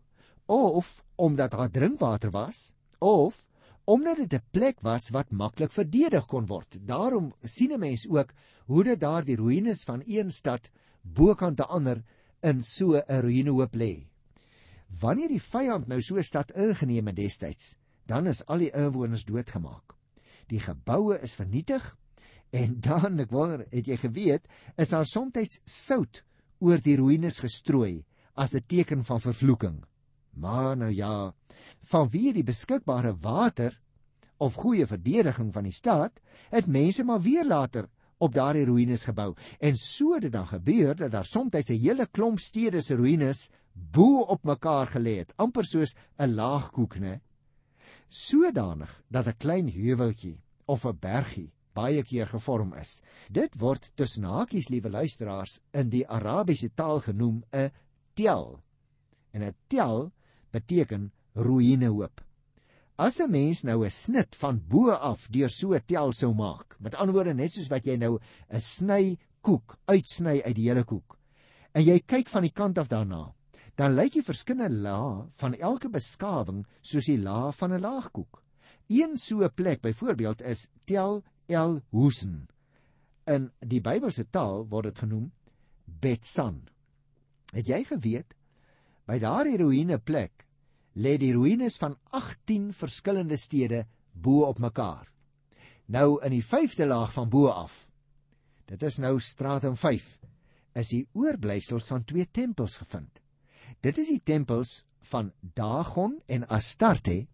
of 0.49 1.03
omdat 1.15 1.53
daar 1.53 1.69
drinkwater 1.69 2.33
was 2.33 2.73
of 2.99 3.45
omdat 3.85 4.17
dit 4.17 4.33
'n 4.33 4.47
plek 4.51 4.81
was 4.81 5.09
wat 5.09 5.31
maklik 5.31 5.71
verdedig 5.71 6.25
kon 6.25 6.45
word. 6.45 6.77
Daarom 6.81 7.33
sien 7.43 7.71
'n 7.71 7.79
mens 7.79 8.07
ook 8.09 8.33
hoe 8.65 8.83
dit 8.83 8.99
daar 8.99 9.23
die 9.23 9.35
ruïnes 9.35 9.83
van 9.83 10.01
een 10.05 10.31
stad 10.31 10.69
bokant 11.01 11.59
'n 11.59 11.69
ander 11.69 12.03
in 12.41 12.61
so 12.61 12.95
'n 12.95 13.21
ruïnehoop 13.21 13.75
lê. 13.75 14.07
Wanneer 14.99 15.27
die 15.27 15.41
vyand 15.41 15.87
nou 15.87 16.01
so 16.01 16.15
'n 16.15 16.23
stad 16.23 16.51
ingeneem 16.51 17.07
het 17.07 17.15
destyds, 17.15 17.77
dan 18.05 18.27
is 18.27 18.45
al 18.45 18.57
die 18.57 18.71
inwoners 18.71 19.25
doodgemaak. 19.25 20.02
Die 20.47 20.59
geboue 20.59 21.19
is 21.21 21.35
vernietig 21.35 21.95
en 22.53 22.79
dan 22.79 23.19
ek 23.19 23.31
wonder, 23.33 23.65
het 23.71 23.87
jy 23.87 23.97
geweet, 23.97 24.47
is 24.77 24.93
daar 24.93 25.07
soms 25.09 25.59
sout 25.65 26.23
oor 26.59 26.77
die 26.77 26.97
ruïnes 26.97 27.39
gestrooi 27.41 28.03
as 28.35 28.53
'n 28.55 28.65
teken 28.67 29.03
van 29.03 29.19
vervloeking. 29.19 29.83
Maar 30.33 30.77
nou 30.77 30.91
ja, 30.91 31.33
vanweë 31.81 32.33
die 32.33 32.43
beskikbare 32.43 33.15
water 33.21 33.79
of 34.37 34.53
goeie 34.53 34.85
verdediging 34.85 35.53
van 35.53 35.63
die 35.63 35.73
stad, 35.75 36.19
het 36.49 36.67
mense 36.67 37.03
maar 37.03 37.21
weer 37.21 37.45
later 37.45 37.89
op 38.17 38.33
daardie 38.33 38.65
ruïnes 38.65 39.05
gebou. 39.05 39.33
En 39.59 39.75
so 39.75 40.13
het 40.13 40.21
dit 40.21 40.31
dan 40.31 40.47
gebeur 40.47 40.95
dat 40.95 41.11
daar 41.11 41.25
soms 41.25 41.51
'n 41.69 41.79
hele 41.79 42.07
klomp 42.07 42.39
stede 42.39 42.81
se 42.81 42.95
ruïnes 42.95 43.49
bo 43.73 44.21
op 44.21 44.43
mekaar 44.43 44.87
gelê 44.87 45.17
het, 45.17 45.33
amper 45.37 45.65
soos 45.65 45.95
'n 46.17 46.35
laagkoek, 46.35 46.99
né? 46.99 47.21
Sodanig 48.09 49.03
dat 49.09 49.27
'n 49.27 49.37
klein 49.37 49.67
heuweltjie 49.69 50.41
of 50.65 50.85
'n 50.85 50.97
bergie 50.99 51.51
baie 51.73 52.03
keer 52.03 52.27
gevorm 52.29 52.73
is. 52.73 53.01
Dit 53.33 53.57
word 53.61 53.91
tussen 53.97 54.23
hakies, 54.29 54.69
liewe 54.69 54.89
luisteraars, 54.89 55.59
in 55.73 55.89
die 55.89 56.05
Arabiese 56.07 56.69
taal 56.75 57.01
genoem 57.01 57.43
'n 57.51 57.71
tel. 58.13 58.61
En 59.33 59.43
'n 59.43 59.55
tel 59.67 60.11
beteken 60.51 61.11
ruïnehoop. 61.35 62.21
As 62.95 63.19
'n 63.19 63.31
mens 63.31 63.63
nou 63.63 63.83
'n 63.83 63.89
snit 63.91 64.35
van 64.35 64.61
bo 64.69 64.91
af 64.91 65.27
deur 65.29 65.49
so 65.49 65.73
'n 65.73 65.81
tel 65.85 66.13
sou 66.13 66.33
maak, 66.33 66.77
met 66.79 66.95
ander 66.95 67.13
woorde 67.13 67.33
net 67.33 67.51
soos 67.51 67.69
wat 67.69 67.85
jy 67.85 67.97
nou 67.97 68.19
'n 68.49 68.61
sny 68.61 69.17
koek 69.41 69.77
uitsny 69.87 70.41
uit 70.41 70.55
die 70.55 70.69
hele 70.69 70.83
koek, 70.83 71.17
en 71.73 71.83
jy 71.83 71.99
kyk 71.99 72.29
van 72.29 72.41
die 72.43 72.51
kant 72.51 72.77
af 72.77 72.87
daarna, 72.87 73.33
dan 73.75 73.95
lyk 73.97 74.13
die 74.13 74.25
verskillende 74.25 74.83
lae 74.85 75.25
van 75.39 75.55
elke 75.55 75.89
beskawing 75.89 76.63
soos 76.81 77.09
die 77.09 77.17
laag 77.17 77.55
van 77.57 77.73
'n 77.73 77.81
laagkoek. 77.81 78.43
Een 78.87 79.17
so 79.17 79.43
'n 79.43 79.53
plek 79.53 79.81
byvoorbeeld 79.81 80.41
is 80.41 80.69
Tel 80.85 81.23
El 81.47 81.81
Husen. 81.91 82.47
In 83.25 83.51
die 83.59 83.81
Bybelse 83.81 84.29
taal 84.29 84.67
word 84.67 84.83
dit 84.83 84.99
genoem 84.99 85.31
Betsan. 85.85 86.67
Het 87.53 87.67
jy 87.67 87.83
geweet 87.83 88.35
By 89.05 89.19
daardie 89.19 89.57
ruïne 89.57 89.97
plek 89.99 90.45
lê 90.95 91.17
die 91.17 91.33
ruïnes 91.33 91.77
van 91.81 91.97
18 92.11 92.71
verskillende 92.73 93.37
stede 93.37 93.85
bo 94.13 94.45
op 94.47 94.59
mekaar. 94.59 95.09
Nou 95.85 96.21
in 96.23 96.31
die 96.31 96.45
5de 96.45 96.87
laag 96.87 97.11
van 97.13 97.29
bo 97.29 97.47
af. 97.47 97.91
Dit 98.65 98.83
is 98.83 98.97
nou 99.03 99.19
stratum 99.19 99.75
5. 99.75 100.19
Is 100.79 100.93
die 100.93 101.07
oorblyfsels 101.11 101.87
van 101.91 102.05
twee 102.07 102.29
tempels 102.31 102.77
gevind. 102.77 103.22
Dit 103.83 103.97
is 103.99 104.07
die 104.07 104.21
tempels 104.23 104.85
van 105.09 105.33
Dagon 105.59 106.15
en 106.31 106.45
Astarte 106.47 107.25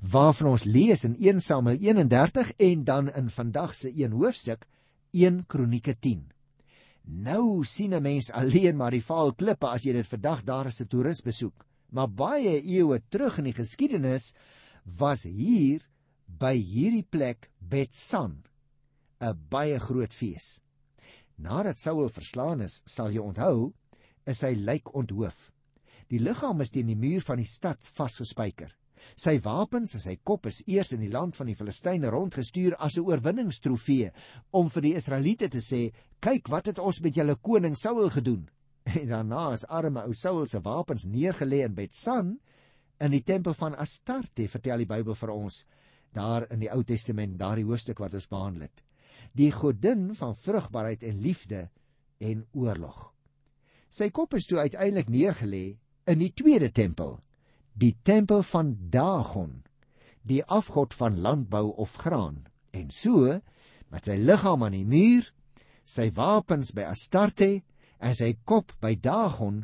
waarvan 0.00 0.54
ons 0.54 0.64
lees 0.64 1.02
in 1.04 1.18
1 1.20 1.42
Samuel 1.44 1.76
31 1.76 2.54
en 2.56 2.84
dan 2.88 3.10
in 3.12 3.28
vandag 3.28 3.74
se 3.76 3.90
een 3.92 4.14
hoofstuk 4.16 4.64
1 5.12 5.42
Kronieke 5.46 5.98
10. 5.98 6.22
Nou 7.04 7.64
sien 7.64 7.92
'n 7.94 8.02
mens 8.02 8.30
alleen 8.32 8.76
maar 8.76 8.90
die 8.90 9.04
vaal 9.04 9.34
klippe 9.34 9.68
as 9.68 9.84
jy 9.84 9.92
dit 9.92 10.06
vandag 10.06 10.44
daar 10.44 10.66
as 10.66 10.80
'n 10.80 10.86
toerist 10.86 11.24
besoek. 11.24 11.66
Maar 11.90 12.08
baie 12.08 12.62
eeue 12.62 13.02
terug 13.08 13.38
in 13.38 13.44
die 13.44 13.60
geskiedenis 13.60 14.34
was 14.84 15.22
hier 15.22 15.88
by 16.26 16.54
hierdie 16.54 17.06
plek 17.10 17.50
Betsan 17.58 18.42
'n 19.20 19.46
baie 19.50 19.78
groot 19.78 20.14
fees. 20.14 20.60
Nadat 21.36 21.78
Saul 21.78 22.08
verslaan 22.08 22.60
is, 22.60 22.82
sal 22.86 23.10
jy 23.10 23.18
onthou, 23.18 23.74
is 24.24 24.38
sy 24.38 24.54
lyk 24.54 24.94
onthoof. 24.94 25.50
Die 26.10 26.18
liggaam 26.18 26.60
is 26.64 26.72
teen 26.74 26.90
die 26.90 26.98
muur 26.98 27.22
van 27.22 27.38
die 27.38 27.48
stad 27.48 27.86
vasgespijker. 27.94 28.72
Sy 29.16 29.38
wapens 29.44 29.94
en 29.96 30.02
sy 30.02 30.16
kop 30.26 30.48
is 30.50 30.60
eers 30.66 30.92
in 30.96 31.04
die 31.04 31.12
land 31.12 31.36
van 31.38 31.48
die 31.48 31.56
Filistyne 31.56 32.10
rondgestuur 32.12 32.76
as 32.78 32.98
'n 32.98 33.06
oorwinningstrofee 33.06 34.10
om 34.52 34.68
vir 34.68 34.82
die 34.82 34.94
Israeliete 34.96 35.48
te 35.48 35.60
sê: 35.60 35.92
"Kyk 36.20 36.48
wat 36.48 36.66
het 36.66 36.78
ons 36.78 37.00
met 37.00 37.14
julle 37.14 37.36
koning 37.36 37.76
Saul 37.76 38.10
gedoen." 38.10 38.48
En 39.00 39.08
daarna 39.08 39.52
is 39.52 39.64
arme 39.66 40.02
ou 40.02 40.14
Saul 40.14 40.46
se 40.46 40.60
wapens 40.60 41.04
neergelê 41.04 41.64
in 41.64 41.74
Betsan 41.74 42.38
in 43.00 43.10
die 43.10 43.22
tempel 43.22 43.54
van 43.54 43.74
Astarte, 43.74 44.48
vertel 44.48 44.78
die 44.78 44.86
Bybel 44.86 45.14
vir 45.14 45.30
ons 45.30 45.64
daar 46.12 46.46
in 46.50 46.60
die 46.60 46.70
Ou 46.70 46.82
Testament, 46.82 47.38
daardie 47.38 47.64
hoofstuk 47.64 47.98
wat 47.98 48.14
ons 48.14 48.28
behandel 48.28 48.62
het. 48.62 48.82
Die 49.32 49.52
godin 49.52 50.14
van 50.14 50.34
vrugbaarheid 50.34 51.02
en 51.02 51.20
liefde 51.20 51.68
en 52.18 52.46
oorlog. 52.52 53.12
Sy 53.88 54.10
kop 54.10 54.34
is 54.34 54.46
toe 54.46 54.58
uiteindelik 54.58 55.08
neergelê 55.08 55.78
in 56.10 56.18
die 56.18 56.32
tweede 56.34 56.72
tempel 56.74 57.20
die 57.80 57.94
tempel 58.04 58.42
van 58.44 58.74
Dagon, 58.92 59.62
die 60.26 60.42
afgod 60.44 60.94
van 60.94 61.20
landbou 61.22 61.70
of 61.80 61.94
graan. 62.02 62.44
En 62.76 62.90
so, 62.92 63.38
met 63.88 64.06
sy 64.06 64.18
liggaam 64.20 64.66
aan 64.66 64.76
die 64.76 64.86
muur, 64.86 65.30
sy 65.88 66.10
wapens 66.14 66.74
by 66.76 66.90
Astarte 66.90 67.62
en 67.98 68.16
sy 68.16 68.34
kop 68.44 68.74
by 68.82 68.94
Dagon, 69.00 69.62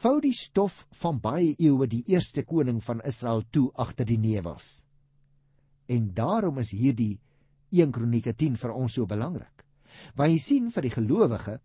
vou 0.00 0.18
die 0.22 0.36
stof 0.36 0.84
van 1.00 1.18
baie 1.24 1.54
eeue 1.56 1.88
die 1.90 2.04
eerste 2.12 2.44
koning 2.46 2.78
van 2.84 3.02
Israel 3.08 3.42
toe 3.50 3.70
agter 3.74 4.06
die 4.06 4.20
nevels. 4.20 4.84
En 5.88 6.12
daarom 6.14 6.60
is 6.62 6.74
hierdie 6.76 7.16
1 7.72 7.92
Kronieke 7.96 8.36
10 8.36 8.60
vir 8.60 8.76
ons 8.76 8.94
so 8.94 9.08
belangrik. 9.08 9.64
Want 10.14 10.36
jy 10.36 10.38
sien 10.44 10.68
vir 10.70 10.84
die 10.84 10.94
gelowige 10.94 11.56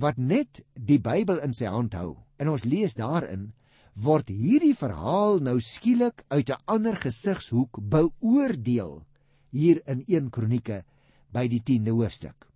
wat 0.00 0.20
net 0.20 0.62
die 0.76 1.00
Bybel 1.02 1.40
in 1.42 1.56
sy 1.56 1.72
hand 1.72 1.96
hou 1.98 2.20
en 2.38 2.52
ons 2.52 2.68
lees 2.68 2.94
daarin 2.96 3.50
word 3.94 4.30
hierdie 4.32 4.74
verhaal 4.76 5.40
nou 5.44 5.58
skielik 5.60 6.24
uit 6.30 6.50
'n 6.50 6.62
ander 6.66 6.96
gesigshoek 6.96 7.78
beoordeel 7.80 9.04
hier 9.50 9.82
in 9.86 10.04
1 10.06 10.30
Kronieke 10.30 10.84
by 11.32 11.48
die 11.48 11.60
10de 11.60 11.90
hoofstuk. 11.90 12.48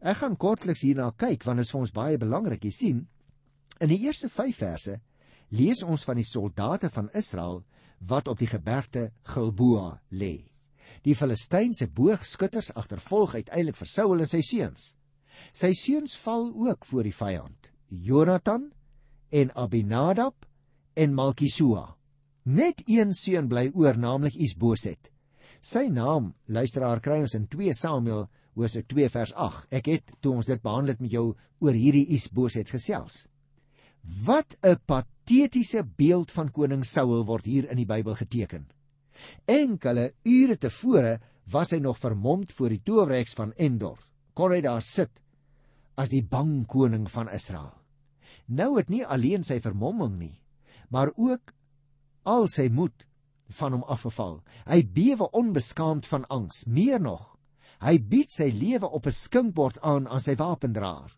Ek 0.00 0.16
gaan 0.16 0.36
kortliks 0.36 0.82
hierna 0.82 1.10
kyk 1.12 1.44
want 1.44 1.58
dit 1.58 1.66
is 1.66 1.72
vir 1.72 1.80
ons 1.80 1.92
baie 1.92 2.18
belangrik. 2.18 2.64
Jy 2.64 2.70
sien, 2.70 3.08
in 3.80 3.88
die 3.88 4.00
eerste 4.06 4.28
5 4.28 4.56
verse 4.56 5.00
lees 5.50 5.82
ons 5.82 6.04
van 6.04 6.16
die 6.16 6.24
soldate 6.24 6.90
van 6.90 7.10
Israel 7.14 7.64
wat 8.00 8.28
op 8.28 8.38
die 8.38 8.48
gebergte 8.48 9.12
Gilboa 9.22 10.00
lê. 10.10 10.50
Die 11.04 11.14
Filistynse 11.14 11.86
boogskutters 11.86 12.72
agtervolg 12.74 13.34
uiteindelik 13.34 13.76
vir 13.76 13.86
Saul 13.86 14.20
en 14.20 14.26
sy 14.26 14.40
seuns. 14.40 14.96
Sy 15.52 15.72
seuns 15.74 16.16
val 16.24 16.50
ook 16.52 16.84
voor 16.84 17.06
die 17.06 17.14
vyand. 17.14 17.70
Jonathan 17.88 18.70
en 19.30 19.50
Abinadab 19.54 20.46
en 20.94 21.14
Malkisua. 21.14 21.96
Net 22.42 22.82
een 22.86 23.14
seun 23.14 23.48
bly 23.48 23.70
oor, 23.74 23.98
naamlik 23.98 24.36
Isboset. 24.36 25.10
Sy 25.60 25.88
naam, 25.92 26.32
luisteraar 26.48 27.02
kry 27.04 27.20
ons 27.20 27.36
in 27.36 27.46
2 27.52 27.74
Samuel 27.76 28.26
hoofstuk 28.56 28.88
2 28.90 29.08
vers 29.12 29.32
8. 29.36 29.68
Ek 29.76 29.90
het 29.92 30.14
toe 30.20 30.34
ons 30.38 30.48
dit 30.48 30.62
behandel 30.62 30.94
het 30.94 31.04
met 31.04 31.12
jou 31.12 31.26
oor 31.60 31.76
hierdie 31.76 32.06
Isboset 32.16 32.70
gesels. 32.72 33.28
Wat 34.24 34.56
'n 34.64 34.80
patetiese 34.86 35.84
beeld 35.84 36.30
van 36.30 36.50
koning 36.50 36.84
Saul 36.84 37.24
word 37.24 37.44
hier 37.44 37.70
in 37.70 37.76
die 37.76 37.86
Bybel 37.86 38.14
geteken. 38.14 38.66
Enkele 39.46 40.14
ure 40.24 40.56
tevore 40.56 41.20
was 41.52 41.70
hy 41.70 41.78
nog 41.78 41.98
vermomd 41.98 42.52
voor 42.52 42.68
die 42.68 42.82
towerheks 42.82 43.34
van 43.34 43.52
Endor. 43.52 43.98
Kon 44.34 44.52
hy 44.52 44.60
daar 44.60 44.82
sit 44.82 45.22
as 45.96 46.08
die 46.08 46.22
bang 46.22 46.66
koning 46.66 47.10
van 47.10 47.28
Israel. 47.28 47.79
Nou 48.50 48.74
het 48.76 48.90
nie 48.90 49.04
alleen 49.06 49.46
sy 49.46 49.60
vermomming 49.62 50.18
nie, 50.18 50.36
maar 50.90 51.12
ook 51.14 51.54
al 52.26 52.48
sy 52.50 52.66
moed 52.68 53.06
van 53.60 53.76
hom 53.76 53.84
afgeval. 53.86 54.40
Hy 54.66 54.82
bewe 54.94 55.30
onbeskaamd 55.36 56.06
van 56.10 56.26
angs. 56.30 56.66
Meer 56.66 57.00
nog, 57.02 57.36
hy 57.80 57.96
bied 57.98 58.34
sy 58.34 58.50
lewe 58.50 58.90
op 58.90 59.06
'n 59.06 59.14
skinkbord 59.14 59.78
aan 59.82 60.08
aan 60.08 60.20
sy 60.20 60.34
wapendraer. 60.36 61.16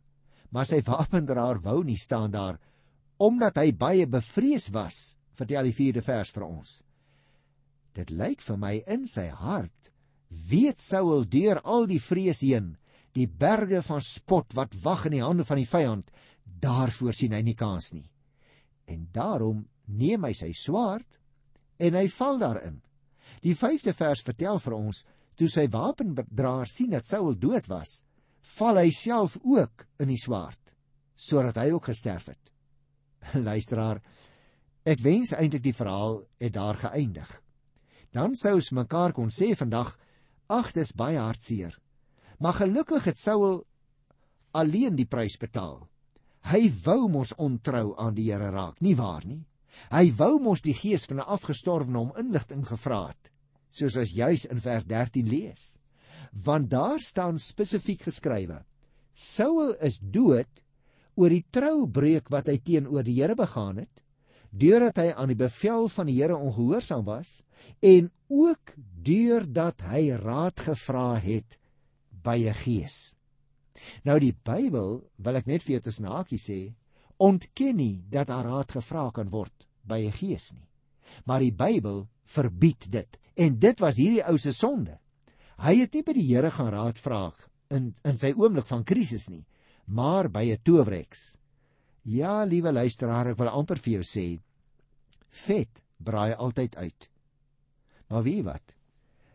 Maar 0.51 0.67
sy 0.67 0.83
wapendraer 0.85 1.61
wou 1.61 1.83
nie 1.85 1.97
staan 1.97 2.31
daar 2.31 2.61
omdat 3.23 3.57
hy 3.57 3.73
baie 3.73 4.07
bevrees 4.07 4.69
was, 4.75 5.17
vertel 5.39 5.63
die 5.71 5.77
4de 5.77 6.03
vers 6.03 6.31
vir 6.35 6.43
ons. 6.43 6.83
Dit 7.95 8.11
lyk 8.11 8.43
vir 8.43 8.57
my 8.57 8.83
in 8.87 9.07
sy 9.07 9.29
hart 9.29 9.93
weet 10.33 10.81
Saul 10.81 11.25
deur 11.29 11.61
al 11.61 11.87
die 11.87 12.01
vrees 12.01 12.41
heen, 12.41 12.77
die 13.13 13.29
berge 13.29 13.83
van 13.83 14.01
spot 14.01 14.55
wat 14.57 14.75
wag 14.83 15.07
in 15.07 15.19
die 15.19 15.25
hande 15.25 15.45
van 15.45 15.61
die 15.61 15.69
vyand, 15.69 16.11
daarvoor 16.45 17.15
sien 17.15 17.33
hy 17.33 17.43
nie 17.43 17.59
kans 17.59 17.93
nie. 17.93 18.09
En 18.87 19.09
daarom 19.13 19.67
neem 19.87 20.25
hy 20.25 20.33
sy 20.37 20.53
swaard 20.57 21.19
en 21.83 21.99
hy 21.99 22.07
val 22.09 22.39
daarin. 22.39 22.81
Die 23.43 23.55
5de 23.59 23.95
vers 23.97 24.23
vertel 24.23 24.61
vir 24.63 24.77
ons 24.77 25.05
toe 25.39 25.49
sy 25.51 25.67
wapendraer 25.73 26.71
sien 26.71 26.93
dat 26.93 27.09
Saul 27.09 27.35
dood 27.35 27.67
was, 27.71 28.03
val 28.59 28.79
hy 28.79 28.91
self 28.95 29.39
ook 29.43 29.87
in 30.03 30.13
die 30.13 30.21
swaard 30.21 30.59
sodat 31.23 31.59
hy 31.61 31.69
ook 31.71 31.87
gesterf 31.87 32.33
het. 32.33 32.51
Luisteraar, 33.49 34.01
ek 34.83 35.03
wens 35.05 35.31
eintlik 35.37 35.63
die 35.63 35.77
verhaal 35.77 36.23
het 36.43 36.55
daar 36.57 36.81
geëindig. 36.81 37.29
Dan 38.11 38.35
sou 38.35 38.57
ons 38.59 38.73
mekaar 38.75 39.15
kon 39.15 39.31
sê 39.31 39.53
vandag, 39.55 39.93
ag, 40.51 40.73
dis 40.75 40.91
baie 40.99 41.21
hartseer. 41.21 41.77
Maar 42.43 42.59
gelukkig 42.65 43.07
het 43.07 43.21
Saul 43.21 43.63
alleen 44.53 44.97
die 44.99 45.07
prys 45.07 45.39
betaal. 45.39 45.85
Hy 46.51 46.71
wou 46.85 47.09
mos 47.09 47.33
ontrou 47.39 47.95
aan 47.99 48.15
die 48.15 48.31
Here 48.31 48.51
raak, 48.51 48.81
nie 48.81 48.95
waar 48.99 49.25
nie? 49.27 49.45
Hy 49.93 50.11
wou 50.19 50.39
mos 50.43 50.63
die 50.63 50.75
gees 50.75 51.07
van 51.07 51.21
'n 51.21 51.31
afgestorwene 51.37 51.99
om 51.99 52.13
inligting 52.19 52.65
gevra 52.67 53.09
het, 53.09 53.33
soos 53.71 53.97
as 53.97 54.13
juis 54.13 54.45
in 54.45 54.61
vers 54.61 54.85
13 54.85 55.29
lees. 55.29 55.79
Want 56.33 56.71
daar 56.71 57.01
staan 57.01 57.39
spesifiek 57.39 58.03
geskrywe: 58.03 58.65
Saul 59.15 59.75
is 59.81 59.99
dood 59.99 60.63
oor 61.15 61.29
die 61.29 61.45
troubreuk 61.51 62.29
wat 62.33 62.49
hy 62.49 62.59
teenoor 62.59 63.05
die 63.05 63.21
Here 63.21 63.35
begaan 63.35 63.79
het, 63.79 64.03
deurdat 64.51 64.99
hy 65.01 65.13
aan 65.13 65.29
die 65.29 65.41
bevel 65.41 65.89
van 65.89 66.07
die 66.07 66.19
Here 66.21 66.37
ongehoorsaam 66.37 67.05
was 67.05 67.43
en 67.81 68.11
ook 68.29 68.75
deurdat 68.77 69.85
hy 69.89 70.11
raad 70.17 70.61
gevra 70.61 71.17
het 71.17 71.59
by 72.25 72.39
'n 72.49 72.55
gees. 72.55 73.15
Nou 74.05 74.19
die 74.21 74.33
Bybel, 74.33 75.03
wil 75.17 75.37
ek 75.37 75.47
net 75.47 75.63
vir 75.63 75.77
jou 75.77 75.83
tussen 75.89 76.09
hakies 76.11 76.49
sê, 76.51 76.61
ontken 77.23 77.77
nie 77.77 78.03
dat 78.11 78.29
haar 78.29 78.47
raad 78.49 78.73
gevra 78.73 79.11
kan 79.11 79.31
word 79.31 79.67
by 79.85 80.01
'n 80.07 80.13
gees 80.13 80.53
nie. 80.53 80.69
Maar 81.25 81.41
die 81.41 81.53
Bybel 81.53 82.09
verbied 82.25 82.91
dit. 82.91 83.19
En 83.37 83.59
dit 83.59 83.81
was 83.81 83.97
hierdie 83.97 84.25
ou 84.29 84.39
se 84.39 84.53
sonde. 84.53 84.99
Hy 85.59 85.77
het 85.81 85.95
nie 85.95 86.03
by 86.03 86.13
die 86.13 86.27
Here 86.27 86.51
gaan 86.51 86.73
raad 86.73 86.99
vra 86.99 87.33
in 87.71 87.95
in 88.05 88.19
sy 88.19 88.33
oomblik 88.37 88.67
van 88.67 88.85
krisis 88.85 89.29
nie, 89.29 89.47
maar 89.87 90.29
by 90.29 90.45
'n 90.53 90.63
towereks. 90.63 91.39
Ja, 92.03 92.45
liewe 92.45 92.73
luisteraar, 92.73 93.29
ek 93.29 93.39
wil 93.39 93.49
amper 93.49 93.79
vir 93.79 93.93
jou 93.93 94.03
sê, 94.03 94.41
vet 95.31 95.83
braai 95.99 96.35
altyd 96.35 96.77
uit. 96.77 97.11
Maar 98.09 98.23
wie 98.23 98.43
wat? 98.43 98.75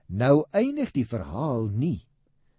Nou 0.07 0.45
eindig 0.51 0.91
die 0.91 1.05
verhaal 1.05 1.67
nie 1.67 2.07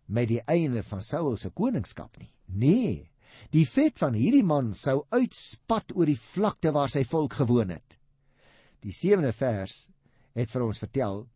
met 0.09 0.29
die 0.31 0.41
einde 0.49 0.83
van 0.83 1.03
Saul 1.05 1.37
se 1.37 1.51
koningskap 1.53 2.17
nie. 2.21 2.31
Nee, 2.49 3.11
die 3.53 3.67
vet 3.69 4.01
van 4.01 4.17
hierdie 4.17 4.45
man 4.45 4.73
sou 4.75 5.03
uitspat 5.13 5.93
oor 5.95 6.09
die 6.09 6.19
vlakte 6.19 6.73
waar 6.73 6.91
sy 6.93 7.05
volk 7.09 7.37
gewoon 7.43 7.75
het. 7.75 7.99
Die 8.81 8.95
7de 8.95 9.35
vers 9.37 9.89
het 10.39 10.51
vir 10.53 10.65
ons 10.65 10.81
vertel 10.81 11.27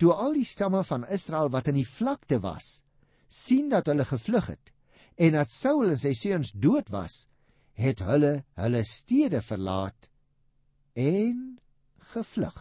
toe 0.00 0.14
al 0.16 0.34
die 0.34 0.48
stamme 0.48 0.80
van 0.86 1.04
Israel 1.14 1.52
wat 1.52 1.68
in 1.70 1.76
die 1.78 1.86
vlakte 1.86 2.40
was, 2.42 2.80
sien 3.28 3.68
dat 3.70 3.86
hulle 3.90 4.06
gevlug 4.08 4.48
het 4.50 4.72
en 5.20 5.36
dat 5.36 5.52
Saul 5.52 5.92
en 5.92 6.00
sy 6.00 6.14
seuns 6.16 6.54
dood 6.56 6.88
was, 6.90 7.26
het 7.78 8.00
hulle 8.02 8.42
hulle 8.58 8.82
stede 8.88 9.42
verlaat 9.44 10.08
en 10.98 11.60
gevlug. 12.12 12.56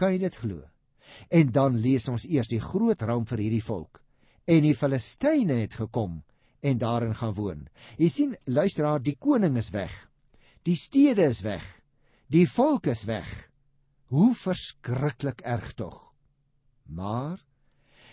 Kan 0.00 0.16
jy 0.16 0.22
dit 0.24 0.38
glo? 0.40 0.64
En 1.28 1.52
dan 1.52 1.76
lees 1.76 2.08
ons 2.08 2.24
eers 2.26 2.50
die 2.50 2.60
groot 2.62 3.04
ramp 3.04 3.28
vir 3.30 3.44
hierdie 3.44 3.64
volk 3.64 4.01
en 4.44 4.64
die 4.64 4.74
Filistyne 4.76 5.60
het 5.60 5.76
gekom 5.78 6.22
en 6.62 6.78
daarin 6.78 7.14
gaan 7.18 7.34
woon. 7.34 7.66
Jy 7.98 8.08
sien, 8.08 8.34
luisteraar, 8.46 9.02
die 9.02 9.16
koning 9.18 9.56
is 9.58 9.72
weg. 9.74 9.92
Die 10.62 10.76
stede 10.78 11.26
is 11.26 11.42
weg. 11.42 11.64
Die 12.30 12.46
volk 12.48 12.86
is 12.86 13.04
weg. 13.04 13.28
Hoe 14.12 14.30
verskriklik 14.34 15.42
erg 15.42 15.72
tog. 15.74 16.12
Maar 16.86 17.40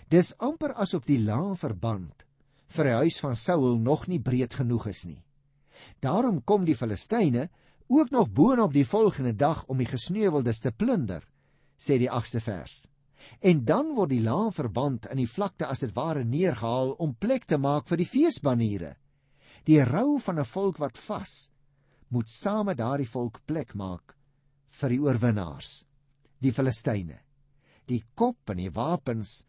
dis 0.09 0.33
amper 0.37 0.73
asof 0.73 1.05
die 1.05 1.19
lang 1.21 1.53
verband 1.59 2.25
vir 2.73 2.85
die 2.85 2.97
huis 3.01 3.17
van 3.21 3.35
Saul 3.37 3.77
nog 3.81 4.07
nie 4.09 4.21
breed 4.21 4.53
genoeg 4.57 4.89
is 4.89 5.03
nie. 5.05 5.21
Daarom 6.01 6.41
kom 6.43 6.65
die 6.65 6.77
Filistyne 6.77 7.49
ook 7.89 8.11
nog 8.13 8.29
boonop 8.29 8.73
die 8.73 8.85
volgende 8.85 9.33
dag 9.33 9.63
om 9.65 9.77
die 9.81 9.89
gesneuweldes 9.89 10.61
te 10.61 10.71
plunder, 10.71 11.23
sê 11.77 11.97
die 11.97 12.09
8ste 12.09 12.41
vers. 12.43 12.83
En 13.39 13.65
dan 13.65 13.93
word 13.95 14.13
die 14.13 14.23
laan 14.23 14.51
verband 14.55 15.07
in 15.11 15.17
die 15.17 15.29
vlakte 15.29 15.67
as 15.67 15.83
dit 15.85 15.93
ware 15.95 16.23
neergehaal 16.23 16.95
om 17.03 17.15
plek 17.15 17.45
te 17.45 17.57
maak 17.57 17.87
vir 17.87 17.97
die 17.97 18.09
feesbaniere. 18.09 18.95
Die 19.65 19.83
rou 19.83 20.19
van 20.19 20.39
'n 20.39 20.45
volk 20.45 20.77
wat 20.77 20.97
vas 20.97 21.49
moet 22.09 22.29
saam 22.29 22.65
met 22.65 22.77
daardie 22.77 23.09
volk 23.09 23.41
plek 23.45 23.75
maak 23.75 24.15
vir 24.79 24.89
die 24.89 25.01
oorwinnaars, 25.01 25.85
die 26.41 26.51
Filistyne. 26.51 27.19
Die 27.85 28.03
kop 28.15 28.49
en 28.49 28.57
die 28.57 28.71
wapens 28.73 29.45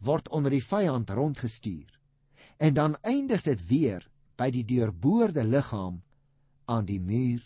word 0.00 0.28
onder 0.28 0.50
die 0.50 0.64
vyand 0.64 1.10
rondgestuur. 1.10 1.88
En 2.58 2.74
dan 2.74 2.96
eindig 3.02 3.42
dit 3.42 3.68
weer 3.68 4.08
by 4.36 4.50
die 4.50 4.64
deurboorde 4.64 5.44
liggaam 5.44 6.02
aan 6.64 6.86
die 6.86 7.00
muur 7.00 7.42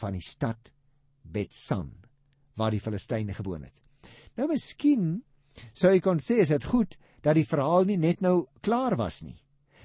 van 0.00 0.12
die 0.12 0.24
stad 0.24 0.72
Betsan 1.22 1.92
waar 2.56 2.70
die 2.70 2.80
Filistyne 2.80 3.34
gewoon 3.34 3.62
het. 3.62 3.80
Nou 4.38 4.48
miskien 4.50 5.20
sou 5.74 5.90
jy 5.92 6.00
kon 6.04 6.20
sê 6.22 6.40
is 6.44 6.52
dit 6.54 6.66
goed 6.70 6.96
dat 7.24 7.36
die 7.36 7.46
verhaal 7.46 7.86
nie 7.88 7.98
net 8.00 8.22
nou 8.24 8.48
klaar 8.64 8.96
was 8.96 9.22
nie. 9.22 9.36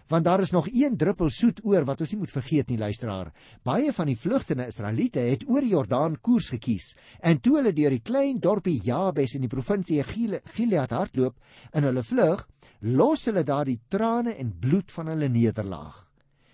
Want 0.05 0.27
daar 0.27 0.43
is 0.43 0.51
nog 0.53 0.67
een 0.69 0.97
druppel 0.97 1.31
soet 1.33 1.63
oor 1.65 1.85
wat 1.85 2.01
ons 2.01 2.11
nie 2.13 2.19
moet 2.21 2.31
vergeet 2.31 2.69
nie 2.69 2.77
luisteraar. 2.77 3.31
Baie 3.65 3.89
van 3.93 4.05
die 4.05 4.17
vlugtende 4.17 4.67
Israeliete 4.69 5.23
het 5.25 5.47
oor 5.49 5.65
die 5.65 5.73
Jordaan 5.73 6.19
koers 6.21 6.51
gekies 6.53 6.91
en 7.25 7.41
toe 7.41 7.57
hulle 7.57 7.73
deur 7.73 7.95
die 7.95 8.03
klein 8.05 8.39
dorpie 8.39 8.77
Jabes 8.85 9.33
in 9.35 9.47
die 9.47 9.51
provinsie 9.51 10.03
Gilead 10.05 10.93
hardloop 10.93 11.39
in 11.73 11.89
hulle 11.89 12.05
vlug, 12.05 12.45
los 12.81 13.25
hulle 13.25 13.43
daar 13.43 13.65
die 13.65 13.79
trane 13.89 14.37
en 14.37 14.53
bloed 14.61 14.93
van 14.93 15.09
hulle 15.09 15.29
nederlaag. 15.29 16.03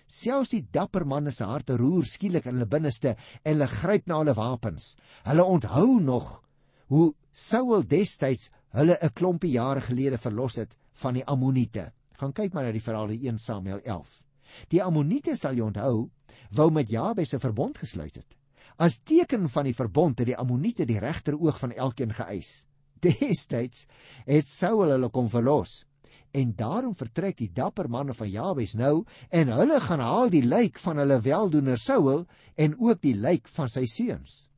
Selfs 0.08 0.52
die 0.52 0.64
dapper 0.72 1.04
manne 1.08 1.32
se 1.32 1.44
harte 1.44 1.76
roer 1.80 2.08
skielik 2.08 2.48
in 2.48 2.56
hulle 2.56 2.68
binneste 2.68 3.14
en 3.44 3.52
hulle 3.52 3.68
gryp 3.68 4.08
na 4.08 4.18
hulle 4.20 4.34
wapens. 4.36 4.94
Hulle 5.28 5.44
onthou 5.44 6.00
nog 6.00 6.40
hoe 6.88 7.12
Saul 7.32 7.80
destyds 7.88 8.50
hulle 8.76 8.98
'n 9.00 9.12
klompie 9.16 9.52
jare 9.52 9.80
gelede 9.80 10.18
verlos 10.18 10.56
het 10.56 10.76
van 10.92 11.14
die 11.14 11.24
Ammoniete. 11.24 11.92
Gaan 12.20 12.32
kyk 12.32 12.52
maar 12.52 12.64
na 12.64 12.72
die 12.72 12.82
verhaal 12.82 13.08
in 13.08 13.24
1 13.24 13.38
Samuel 13.38 13.80
11. 13.84 14.24
Die 14.68 14.82
Ammoniete 14.82 15.34
sal 15.36 15.56
jy 15.56 15.64
onthou, 15.64 16.10
wou 16.50 16.70
met 16.70 16.90
Jabes 16.90 17.32
'n 17.32 17.40
verbond 17.40 17.78
gesluit 17.78 18.16
het. 18.16 18.36
As 18.76 19.00
teken 19.00 19.48
van 19.48 19.64
die 19.64 19.74
verbond 19.74 20.18
het 20.18 20.26
die 20.26 20.36
Ammoniete 20.36 20.84
die 20.84 20.98
regteroog 20.98 21.58
van 21.58 21.72
elkeen 21.72 22.12
geëis. 22.12 22.66
Destyds 23.00 23.86
het 24.26 24.46
Saul 24.46 24.90
hulle 24.90 25.08
kom 25.08 25.28
verlos. 25.28 25.86
En 26.32 26.54
daarom 26.54 26.94
vertrek 26.94 27.38
die 27.38 27.52
dapper 27.52 27.88
manne 27.88 28.14
van 28.14 28.28
Jabes 28.28 28.74
nou 28.74 29.04
en 29.30 29.48
hulle 29.48 29.80
gaan 29.80 30.00
haal 30.00 30.28
die 30.28 30.44
lijk 30.44 30.78
van 30.78 30.96
hulle 30.98 31.20
weldoener 31.20 31.78
Saul 31.78 32.26
en 32.56 32.78
ook 32.78 33.00
die 33.00 33.14
lijk 33.14 33.48
van 33.48 33.68
sy 33.68 33.86
seuns. 33.86 34.51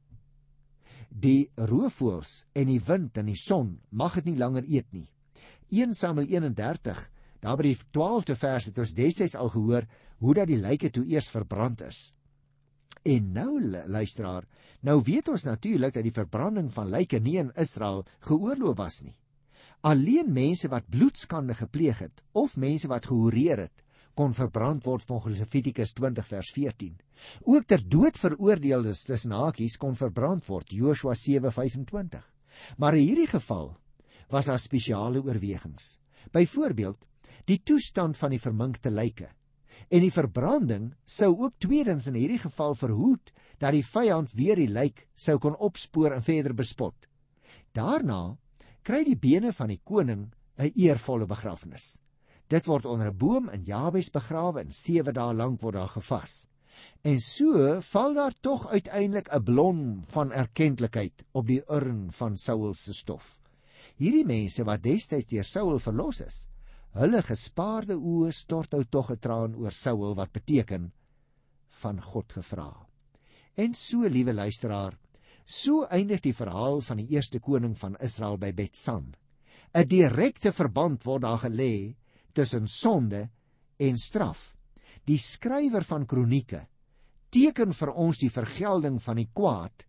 Die 1.15 1.51
roofvoëls 1.55 2.45
en 2.59 2.67
die 2.67 2.81
wind 2.83 3.19
en 3.21 3.29
die 3.31 3.39
son 3.39 3.77
mag 3.91 4.17
dit 4.19 4.33
nie 4.33 4.39
langer 4.41 4.67
eet 4.67 4.91
nie. 4.91 5.07
1 5.71 5.95
Samuel 5.95 6.27
31 6.35 7.11
Daar 7.45 7.59
by 7.61 7.75
die 7.75 7.79
12de 7.93 8.35
vers 8.41 8.71
het 8.71 8.79
ons 8.81 8.95
destyds 8.97 9.35
al 9.37 9.51
gehoor 9.53 9.85
hoe 10.25 10.35
dat 10.35 10.49
die 10.49 10.61
lyke 10.61 10.89
toe 10.91 11.05
eers 11.05 11.29
verbrand 11.29 11.83
is. 11.85 12.15
En 13.05 13.35
nou 13.37 13.61
luisteraar, 13.61 14.47
nou 14.81 15.03
weet 15.05 15.29
ons 15.29 15.45
natuurlik 15.45 15.93
dat 15.93 16.07
die 16.07 16.15
verbranding 16.15 16.71
van 16.73 16.89
lyke 16.89 17.21
nie 17.21 17.37
in 17.43 17.53
Israel 17.61 18.07
geoorloof 18.25 18.79
was 18.81 19.03
nie. 19.05 19.13
Alleen 19.85 20.33
mense 20.33 20.71
wat 20.73 20.89
bloedskande 20.89 21.55
gepleeg 21.55 22.01
het 22.01 22.25
of 22.33 22.57
mense 22.57 22.89
wat 22.89 23.11
gehoreer 23.13 23.67
het, 23.67 23.84
kon 24.15 24.35
verbrand 24.35 24.85
word 24.87 25.05
volgens 25.07 25.41
Levitikus 25.43 25.93
20 25.93 26.27
vers 26.27 26.51
14. 26.55 26.95
Ook 27.45 27.67
ter 27.67 27.83
dood 27.89 28.19
veroordeeldes 28.19 29.05
tussen 29.09 29.35
hakies 29.35 29.77
kon 29.81 29.97
verbrand 29.99 30.47
word, 30.47 30.73
Joshua 30.73 31.15
7:25. 31.15 32.23
Maar 32.79 32.95
in 32.95 33.09
hierdie 33.09 33.31
geval 33.31 33.77
was 34.31 34.47
daar 34.47 34.59
spesiale 34.59 35.23
oorwegings. 35.23 35.99
Byvoorbeeld, 36.33 36.99
die 37.45 37.61
toestand 37.63 38.17
van 38.17 38.31
die 38.31 38.41
verminkte 38.41 38.91
lyke. 38.91 39.29
En 39.91 40.01
die 40.01 40.13
verbranding 40.13 40.95
sou 41.05 41.35
ook 41.45 41.59
tweedens 41.59 42.07
in 42.07 42.15
hierdie 42.15 42.39
geval 42.39 42.75
verhoed 42.75 43.33
dat 43.59 43.75
die 43.75 43.85
vyand 43.85 44.33
weer 44.33 44.57
die 44.57 44.71
lijk 44.71 45.07
sou 45.15 45.39
kon 45.39 45.57
opspoor 45.57 46.15
en 46.15 46.23
verder 46.23 46.55
bespot. 46.55 47.09
Daarna 47.75 48.37
kry 48.83 49.03
die 49.05 49.19
bene 49.19 49.53
van 49.53 49.69
die 49.69 49.81
koning 49.83 50.33
'n 50.59 50.73
eervolle 50.75 51.27
begrafnis. 51.27 51.99
Dit 52.49 52.67
word 52.67 52.85
onder 52.85 53.11
'n 53.11 53.19
boom 53.19 53.49
in 53.49 53.65
Jabes 53.65 54.11
begrawe 54.11 54.61
en 54.61 54.73
7 54.73 55.15
dae 55.15 55.35
lank 55.35 55.61
word 55.61 55.75
daar 55.75 55.89
gevas. 55.89 56.49
En 57.03 57.21
so 57.21 57.81
val 57.81 58.15
daar 58.15 58.35
tog 58.41 58.69
uiteindelik 58.69 59.29
'n 59.33 59.43
blom 59.43 60.03
van 60.07 60.33
erkenklikheid 60.33 61.25
op 61.33 61.47
die 61.47 61.63
urn 61.69 62.11
van 62.13 62.37
Saul 62.37 62.75
se 62.75 62.93
stof. 62.93 63.41
Hierdie 63.97 64.27
mense 64.27 64.65
wat 64.65 64.83
destyds 64.83 65.27
deur 65.27 65.45
Saul 65.45 65.79
verlos 65.79 66.21
is, 66.21 66.47
Hulle 66.95 67.25
gespaarde 67.27 67.97
oë 67.99 68.29
stort 68.31 68.75
ou 68.79 68.85
tog 68.85 69.11
'n 69.11 69.19
traan 69.19 69.55
oor 69.59 69.73
Saul 69.73 70.15
wat 70.15 70.33
beteken 70.33 70.93
van 71.81 72.01
God 72.01 72.33
gevra. 72.33 72.87
En 73.57 73.75
so, 73.75 74.07
liewe 74.07 74.33
luisteraar, 74.33 74.99
so 75.45 75.85
eindig 75.91 76.21
die 76.21 76.35
verhaal 76.35 76.81
van 76.81 76.97
die 76.97 77.09
eerste 77.09 77.41
koning 77.41 77.75
van 77.79 77.97
Israel 78.01 78.39
by 78.39 78.53
Betsan. 78.53 79.15
'n 79.75 79.89
Direkte 79.89 80.53
verband 80.53 81.03
word 81.03 81.23
daar 81.23 81.39
gelê 81.39 81.97
tussen 82.35 82.69
sonde 82.71 83.29
en 83.79 83.99
straf. 83.99 84.53
Die 85.09 85.19
skrywer 85.19 85.85
van 85.87 86.07
Kronieke 86.07 86.67
teken 87.35 87.75
vir 87.75 87.91
ons 87.99 88.21
die 88.23 88.31
vergelding 88.31 89.01
van 89.03 89.19
die 89.19 89.31
kwaad 89.35 89.87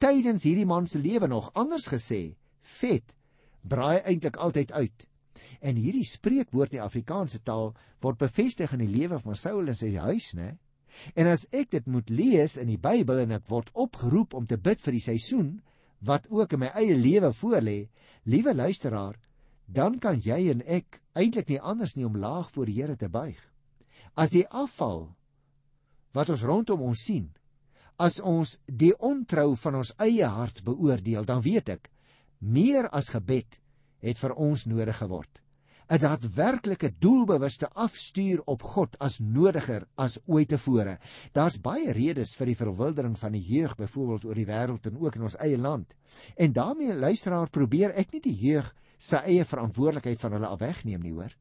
tydens 0.00 0.46
hierdie 0.48 0.68
man 0.68 0.86
se 0.88 1.00
lewe 1.00 1.28
nog 1.28 1.50
anders 1.54 1.88
gesê 1.92 2.36
vet 2.78 3.12
braai 3.66 4.00
eintlik 4.08 4.38
altyd 4.40 4.72
uit 4.72 5.06
En 5.60 5.78
hierdie 5.80 6.06
spreekwoord 6.06 6.74
in 6.74 6.80
die 6.80 6.84
Afrikaanse 6.84 7.40
taal 7.44 7.72
word 8.04 8.20
bevestig 8.20 8.72
in 8.74 8.84
die 8.84 8.92
lewe 8.92 9.18
van 9.22 9.38
Saul 9.38 9.70
en 9.70 9.78
sy 9.78 9.92
huis, 9.96 10.32
né? 10.38 10.56
En 11.14 11.28
as 11.28 11.44
ek 11.52 11.72
dit 11.74 11.88
moet 11.92 12.10
lees 12.10 12.56
in 12.60 12.70
die 12.72 12.80
Bybel 12.80 13.24
en 13.26 13.34
ek 13.36 13.48
word 13.50 13.72
opgeroep 13.74 14.36
om 14.38 14.46
te 14.48 14.56
bid 14.56 14.80
vir 14.84 14.96
die 14.96 15.04
seisoen 15.04 15.50
wat 16.06 16.28
ook 16.32 16.54
in 16.56 16.62
my 16.64 16.70
eie 16.76 16.96
lewe 16.96 17.32
voorlê, 17.36 17.78
liewe 18.24 18.54
luisteraar, 18.54 19.16
dan 19.66 19.98
kan 19.98 20.20
jy 20.22 20.50
en 20.50 20.62
ek 20.62 21.00
eintlik 21.18 21.50
nie 21.50 21.60
anders 21.60 21.96
nie 21.96 22.06
om 22.06 22.16
laag 22.16 22.50
voor 22.54 22.66
die 22.66 22.78
Here 22.80 22.96
te 22.96 23.08
buig. 23.08 23.38
As 24.14 24.32
die 24.32 24.46
afval 24.48 25.10
wat 26.16 26.30
ons 26.32 26.46
rondom 26.46 26.82
ons 26.86 27.02
sien, 27.04 27.28
as 27.98 28.20
ons 28.20 28.58
die 28.66 28.92
ontrou 28.94 29.54
van 29.56 29.80
ons 29.82 29.92
eie 30.00 30.28
hart 30.28 30.62
beoordeel, 30.64 31.24
dan 31.24 31.42
weet 31.44 31.74
ek 31.76 31.90
meer 32.40 32.88
as 32.92 33.10
gebed 33.12 33.58
het 34.04 34.20
vir 34.20 34.36
ons 34.36 34.66
nodig 34.68 34.96
geword. 34.96 35.42
'n 35.86 36.00
Daadwerklike 36.02 36.88
doelbewuste 36.98 37.68
afstuur 37.70 38.40
op 38.50 38.62
God 38.62 38.96
as 38.98 39.20
nodiger 39.20 39.86
as 39.94 40.18
ooit 40.26 40.48
tevore. 40.48 40.98
Daar's 41.32 41.60
baie 41.62 41.92
redes 41.94 42.34
vir 42.34 42.50
die 42.50 42.58
verwildering 42.58 43.14
van 43.18 43.32
die 43.32 43.44
jeug 43.46 43.76
byvoorbeeld 43.78 44.24
oor 44.24 44.34
die 44.34 44.48
wêreld 44.48 44.86
en 44.90 44.98
ook 44.98 45.14
in 45.14 45.22
ons 45.22 45.38
eie 45.38 45.58
land. 45.58 45.94
En 46.34 46.52
daarmee 46.52 46.94
luisteraar 46.94 47.50
probeer 47.50 47.94
ek 47.94 48.12
nie 48.12 48.20
die 48.20 48.34
jeug 48.34 48.74
se 48.98 49.20
eie 49.24 49.44
verantwoordelikheid 49.44 50.20
van 50.20 50.36
hulle 50.36 50.52
afwegneem 50.52 51.02
nie, 51.02 51.12
hoor. 51.12 51.32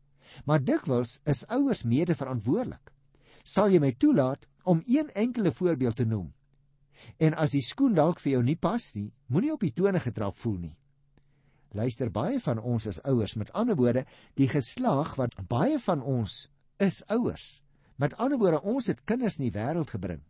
Maar 0.46 0.64
dikwels 0.64 1.20
is 1.26 1.46
ouers 1.48 1.84
mede-verantwoordelik. 1.84 2.92
Sal 3.44 3.72
jy 3.72 3.80
my 3.80 3.92
toelaat 3.92 4.48
om 4.64 4.82
een 4.88 5.12
enkele 5.14 5.52
voorbeeld 5.54 5.96
te 5.96 6.06
noem? 6.06 6.34
En 7.22 7.36
as 7.38 7.54
die 7.54 7.64
skoen 7.64 7.94
dalk 7.94 8.20
vir 8.24 8.38
jou 8.38 8.44
nie 8.44 8.58
pas 8.58 8.94
nie, 8.96 9.12
moenie 9.28 9.54
op 9.54 9.62
die 9.62 9.74
tone 9.76 10.02
getrap 10.02 10.40
voel 10.42 10.58
nie 10.66 10.76
luister 11.76 12.10
baie 12.12 12.40
van 12.40 12.60
ons 12.60 12.88
as 12.88 13.02
ouers 13.04 13.36
met 13.40 13.52
ander 13.54 13.76
woorde 13.80 14.06
die 14.40 14.48
geslag 14.52 15.16
wat 15.20 15.36
baie 15.52 15.80
van 15.88 16.02
ons 16.02 16.46
is 16.84 17.02
ouers 17.12 17.48
met 18.02 18.16
ander 18.22 18.40
woorde 18.40 18.62
ons 18.64 18.88
het 18.92 19.04
kinders 19.10 19.40
in 19.40 19.48
die 19.48 19.56
wêreld 19.56 19.92
gebring 19.96 20.24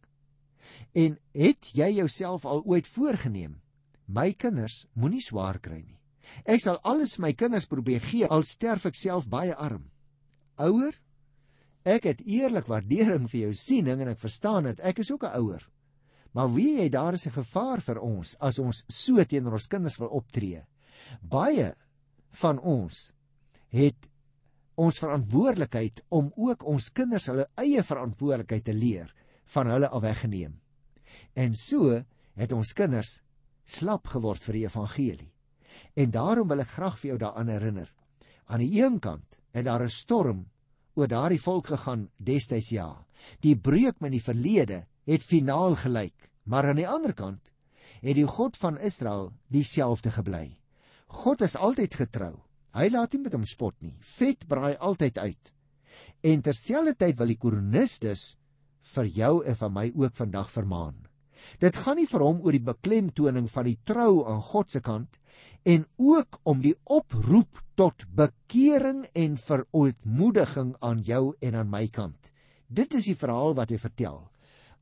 en 1.06 1.20
het 1.38 1.70
jy 1.78 1.92
jouself 2.00 2.48
al 2.50 2.64
ooit 2.66 2.90
voorgenem 2.90 3.60
my 4.06 4.32
kinders 4.34 4.86
moenie 4.94 5.22
swaar 5.22 5.62
kry 5.62 5.84
nie 5.84 5.95
ek 6.46 6.62
sal 6.62 6.80
alles 6.84 7.18
my 7.20 7.34
kinders 7.34 7.66
probeer 7.66 8.02
gee 8.02 8.28
al 8.28 8.44
sterf 8.44 8.86
ek 8.86 8.96
self 8.96 9.30
baie 9.30 9.56
arm 9.56 9.90
ouer 10.58 10.94
ek 11.86 12.10
het 12.10 12.22
eerlik 12.26 12.68
waardering 12.68 13.30
vir 13.30 13.48
jou 13.48 13.54
siening 13.54 14.02
en 14.02 14.14
ek 14.14 14.22
verstaan 14.22 14.70
dit 14.72 14.80
ek 14.80 15.00
is 15.00 15.12
ook 15.12 15.24
'n 15.24 15.38
ouer 15.42 15.64
maar 16.34 16.54
wie 16.54 16.82
jy 16.82 16.90
daar 16.90 17.14
is 17.14 17.28
'n 17.28 17.38
gevaar 17.42 17.82
vir 17.82 18.00
ons 18.00 18.36
as 18.40 18.60
ons 18.60 18.86
so 18.90 19.24
teenoor 19.24 19.54
ons 19.54 19.68
kinders 19.68 20.00
wil 20.00 20.10
optree 20.10 20.66
Baie 21.22 21.72
van 22.42 22.60
ons 22.60 23.10
het 23.76 24.10
ons 24.76 25.00
verantwoordelikheid 25.00 26.02
om 26.16 26.32
ook 26.36 26.66
ons 26.68 26.90
kinders 26.96 27.30
hulle 27.32 27.48
eie 27.62 27.84
verantwoordelikheid 27.84 28.66
te 28.68 28.76
leer 28.76 29.14
van 29.56 29.70
hulle 29.72 29.90
af 29.90 30.04
weggeneem. 30.04 30.58
En 31.36 31.56
so 31.56 32.02
het 32.36 32.52
ons 32.52 32.74
kinders 32.76 33.20
slap 33.66 34.08
geword 34.12 34.44
vir 34.44 34.60
die 34.60 34.66
evangelie. 34.68 35.32
En 35.94 36.12
daarom 36.12 36.48
wil 36.48 36.60
ek 36.60 36.76
graag 36.76 37.00
vir 37.00 37.10
jou 37.10 37.18
daaraan 37.18 37.52
herinner. 37.52 37.94
Aan 38.46 38.60
die 38.60 38.82
een 38.82 39.00
kant 39.00 39.40
het 39.52 39.66
daar 39.66 39.84
'n 39.84 39.90
storm 39.90 40.46
oor 40.96 41.08
daardie 41.08 41.42
volk 41.42 41.68
gegaan 41.68 42.10
destyds 42.18 42.70
ja. 42.70 43.06
Die 43.40 43.56
breuk 43.56 44.00
met 44.00 44.12
die 44.12 44.24
verlede 44.24 44.86
het 45.06 45.24
finaal 45.24 45.76
gelyk, 45.76 46.30
maar 46.44 46.68
aan 46.68 46.76
die 46.76 46.88
ander 46.88 47.14
kant 47.14 47.52
het 48.02 48.16
die 48.16 48.28
God 48.28 48.58
van 48.58 48.78
Israel 48.78 49.34
dieselfde 49.48 50.12
gebly. 50.12 50.60
God 51.08 51.42
is 51.42 51.56
altyd 51.56 51.94
getrou. 51.94 52.34
Hy 52.76 52.90
laat 52.92 53.14
nie 53.14 53.22
met 53.24 53.34
hom 53.34 53.46
spot 53.46 53.76
nie. 53.80 53.96
Vet 54.00 54.48
braai 54.48 54.76
altyd 54.76 55.18
uit. 55.18 55.54
En 56.22 56.42
terselfdertyd 56.42 57.18
wil 57.18 57.28
die 57.28 57.40
koronistes 57.40 58.36
vir 58.96 59.06
jou 59.06 59.34
en 59.46 59.56
vir 59.56 59.72
my 59.72 59.92
ook 59.96 60.16
vandag 60.16 60.52
vermaan. 60.52 61.05
Dit 61.60 61.78
gaan 61.84 62.00
nie 62.00 62.10
vir 62.10 62.24
hom 62.26 62.42
oor 62.44 62.56
die 62.56 62.64
beklemtoning 62.64 63.48
van 63.52 63.68
die 63.70 63.78
trou 63.84 64.26
aan 64.26 64.42
God 64.42 64.72
se 64.72 64.82
kant 64.82 65.20
en 65.66 65.86
ook 65.98 66.40
om 66.44 66.62
die 66.62 66.76
oproep 66.84 67.62
tot 67.76 68.06
bekering 68.16 69.06
en 69.14 69.38
verootmoediging 69.42 70.76
aan 70.80 71.02
jou 71.04 71.34
en 71.42 71.56
aan 71.56 71.70
my 71.70 71.88
kant. 71.88 72.32
Dit 72.68 72.94
is 72.94 73.10
die 73.10 73.18
verhaal 73.18 73.56
wat 73.58 73.74
hy 73.74 73.80
vertel. 73.82 74.22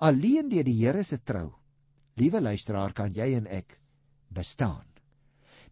Alleen 0.03 0.49
deur 0.51 0.67
die 0.67 0.79
Here 0.81 1.03
se 1.03 1.21
trou, 1.23 1.53
liewe 2.19 2.41
luisteraar, 2.41 2.93
kan 2.93 3.13
jy 3.15 3.33
en 3.37 3.47
ek 3.47 3.77
bestaan. 4.33 4.85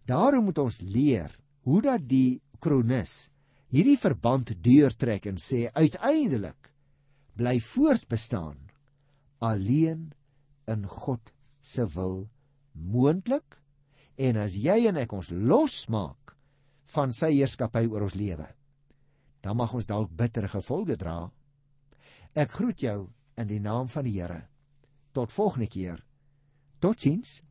Daarom 0.08 0.48
moet 0.50 0.62
ons 0.63 0.82
leer 0.82 1.34
hoe 1.67 1.82
dat 1.84 2.08
die 2.08 2.41
kronis 2.62 3.30
hierdie 3.72 4.00
verband 4.00 4.54
deurtrek 4.63 5.28
en 5.30 5.38
sê 5.39 5.67
uiteindelik 5.76 6.72
bly 7.39 7.60
voortbestaan 7.63 8.58
alleen 9.41 10.12
in 10.67 10.86
God 10.88 11.34
se 11.62 11.86
wil 11.95 12.26
moontlik 12.71 13.60
en 14.17 14.38
as 14.38 14.56
jy 14.58 14.88
en 14.89 14.97
ek 15.02 15.13
ons 15.13 15.32
losmaak 15.32 16.36
van 16.93 17.13
sy 17.15 17.32
heerskappy 17.38 17.88
oor 17.88 18.08
ons 18.10 18.17
lewe 18.17 18.50
dan 19.41 19.58
mag 19.58 19.74
ons 19.74 19.89
dalk 19.89 20.12
bittere 20.13 20.50
gevolge 20.52 20.95
dra. 20.97 21.26
Ek 22.38 22.54
groet 22.54 22.82
jou 22.86 23.10
in 23.41 23.50
die 23.50 23.60
naam 23.60 23.89
van 23.89 24.06
die 24.06 24.15
Here. 24.19 24.45
Tot 25.12 25.34
volgende 25.34 25.67
keer. 25.67 26.04
Totiens 26.80 27.41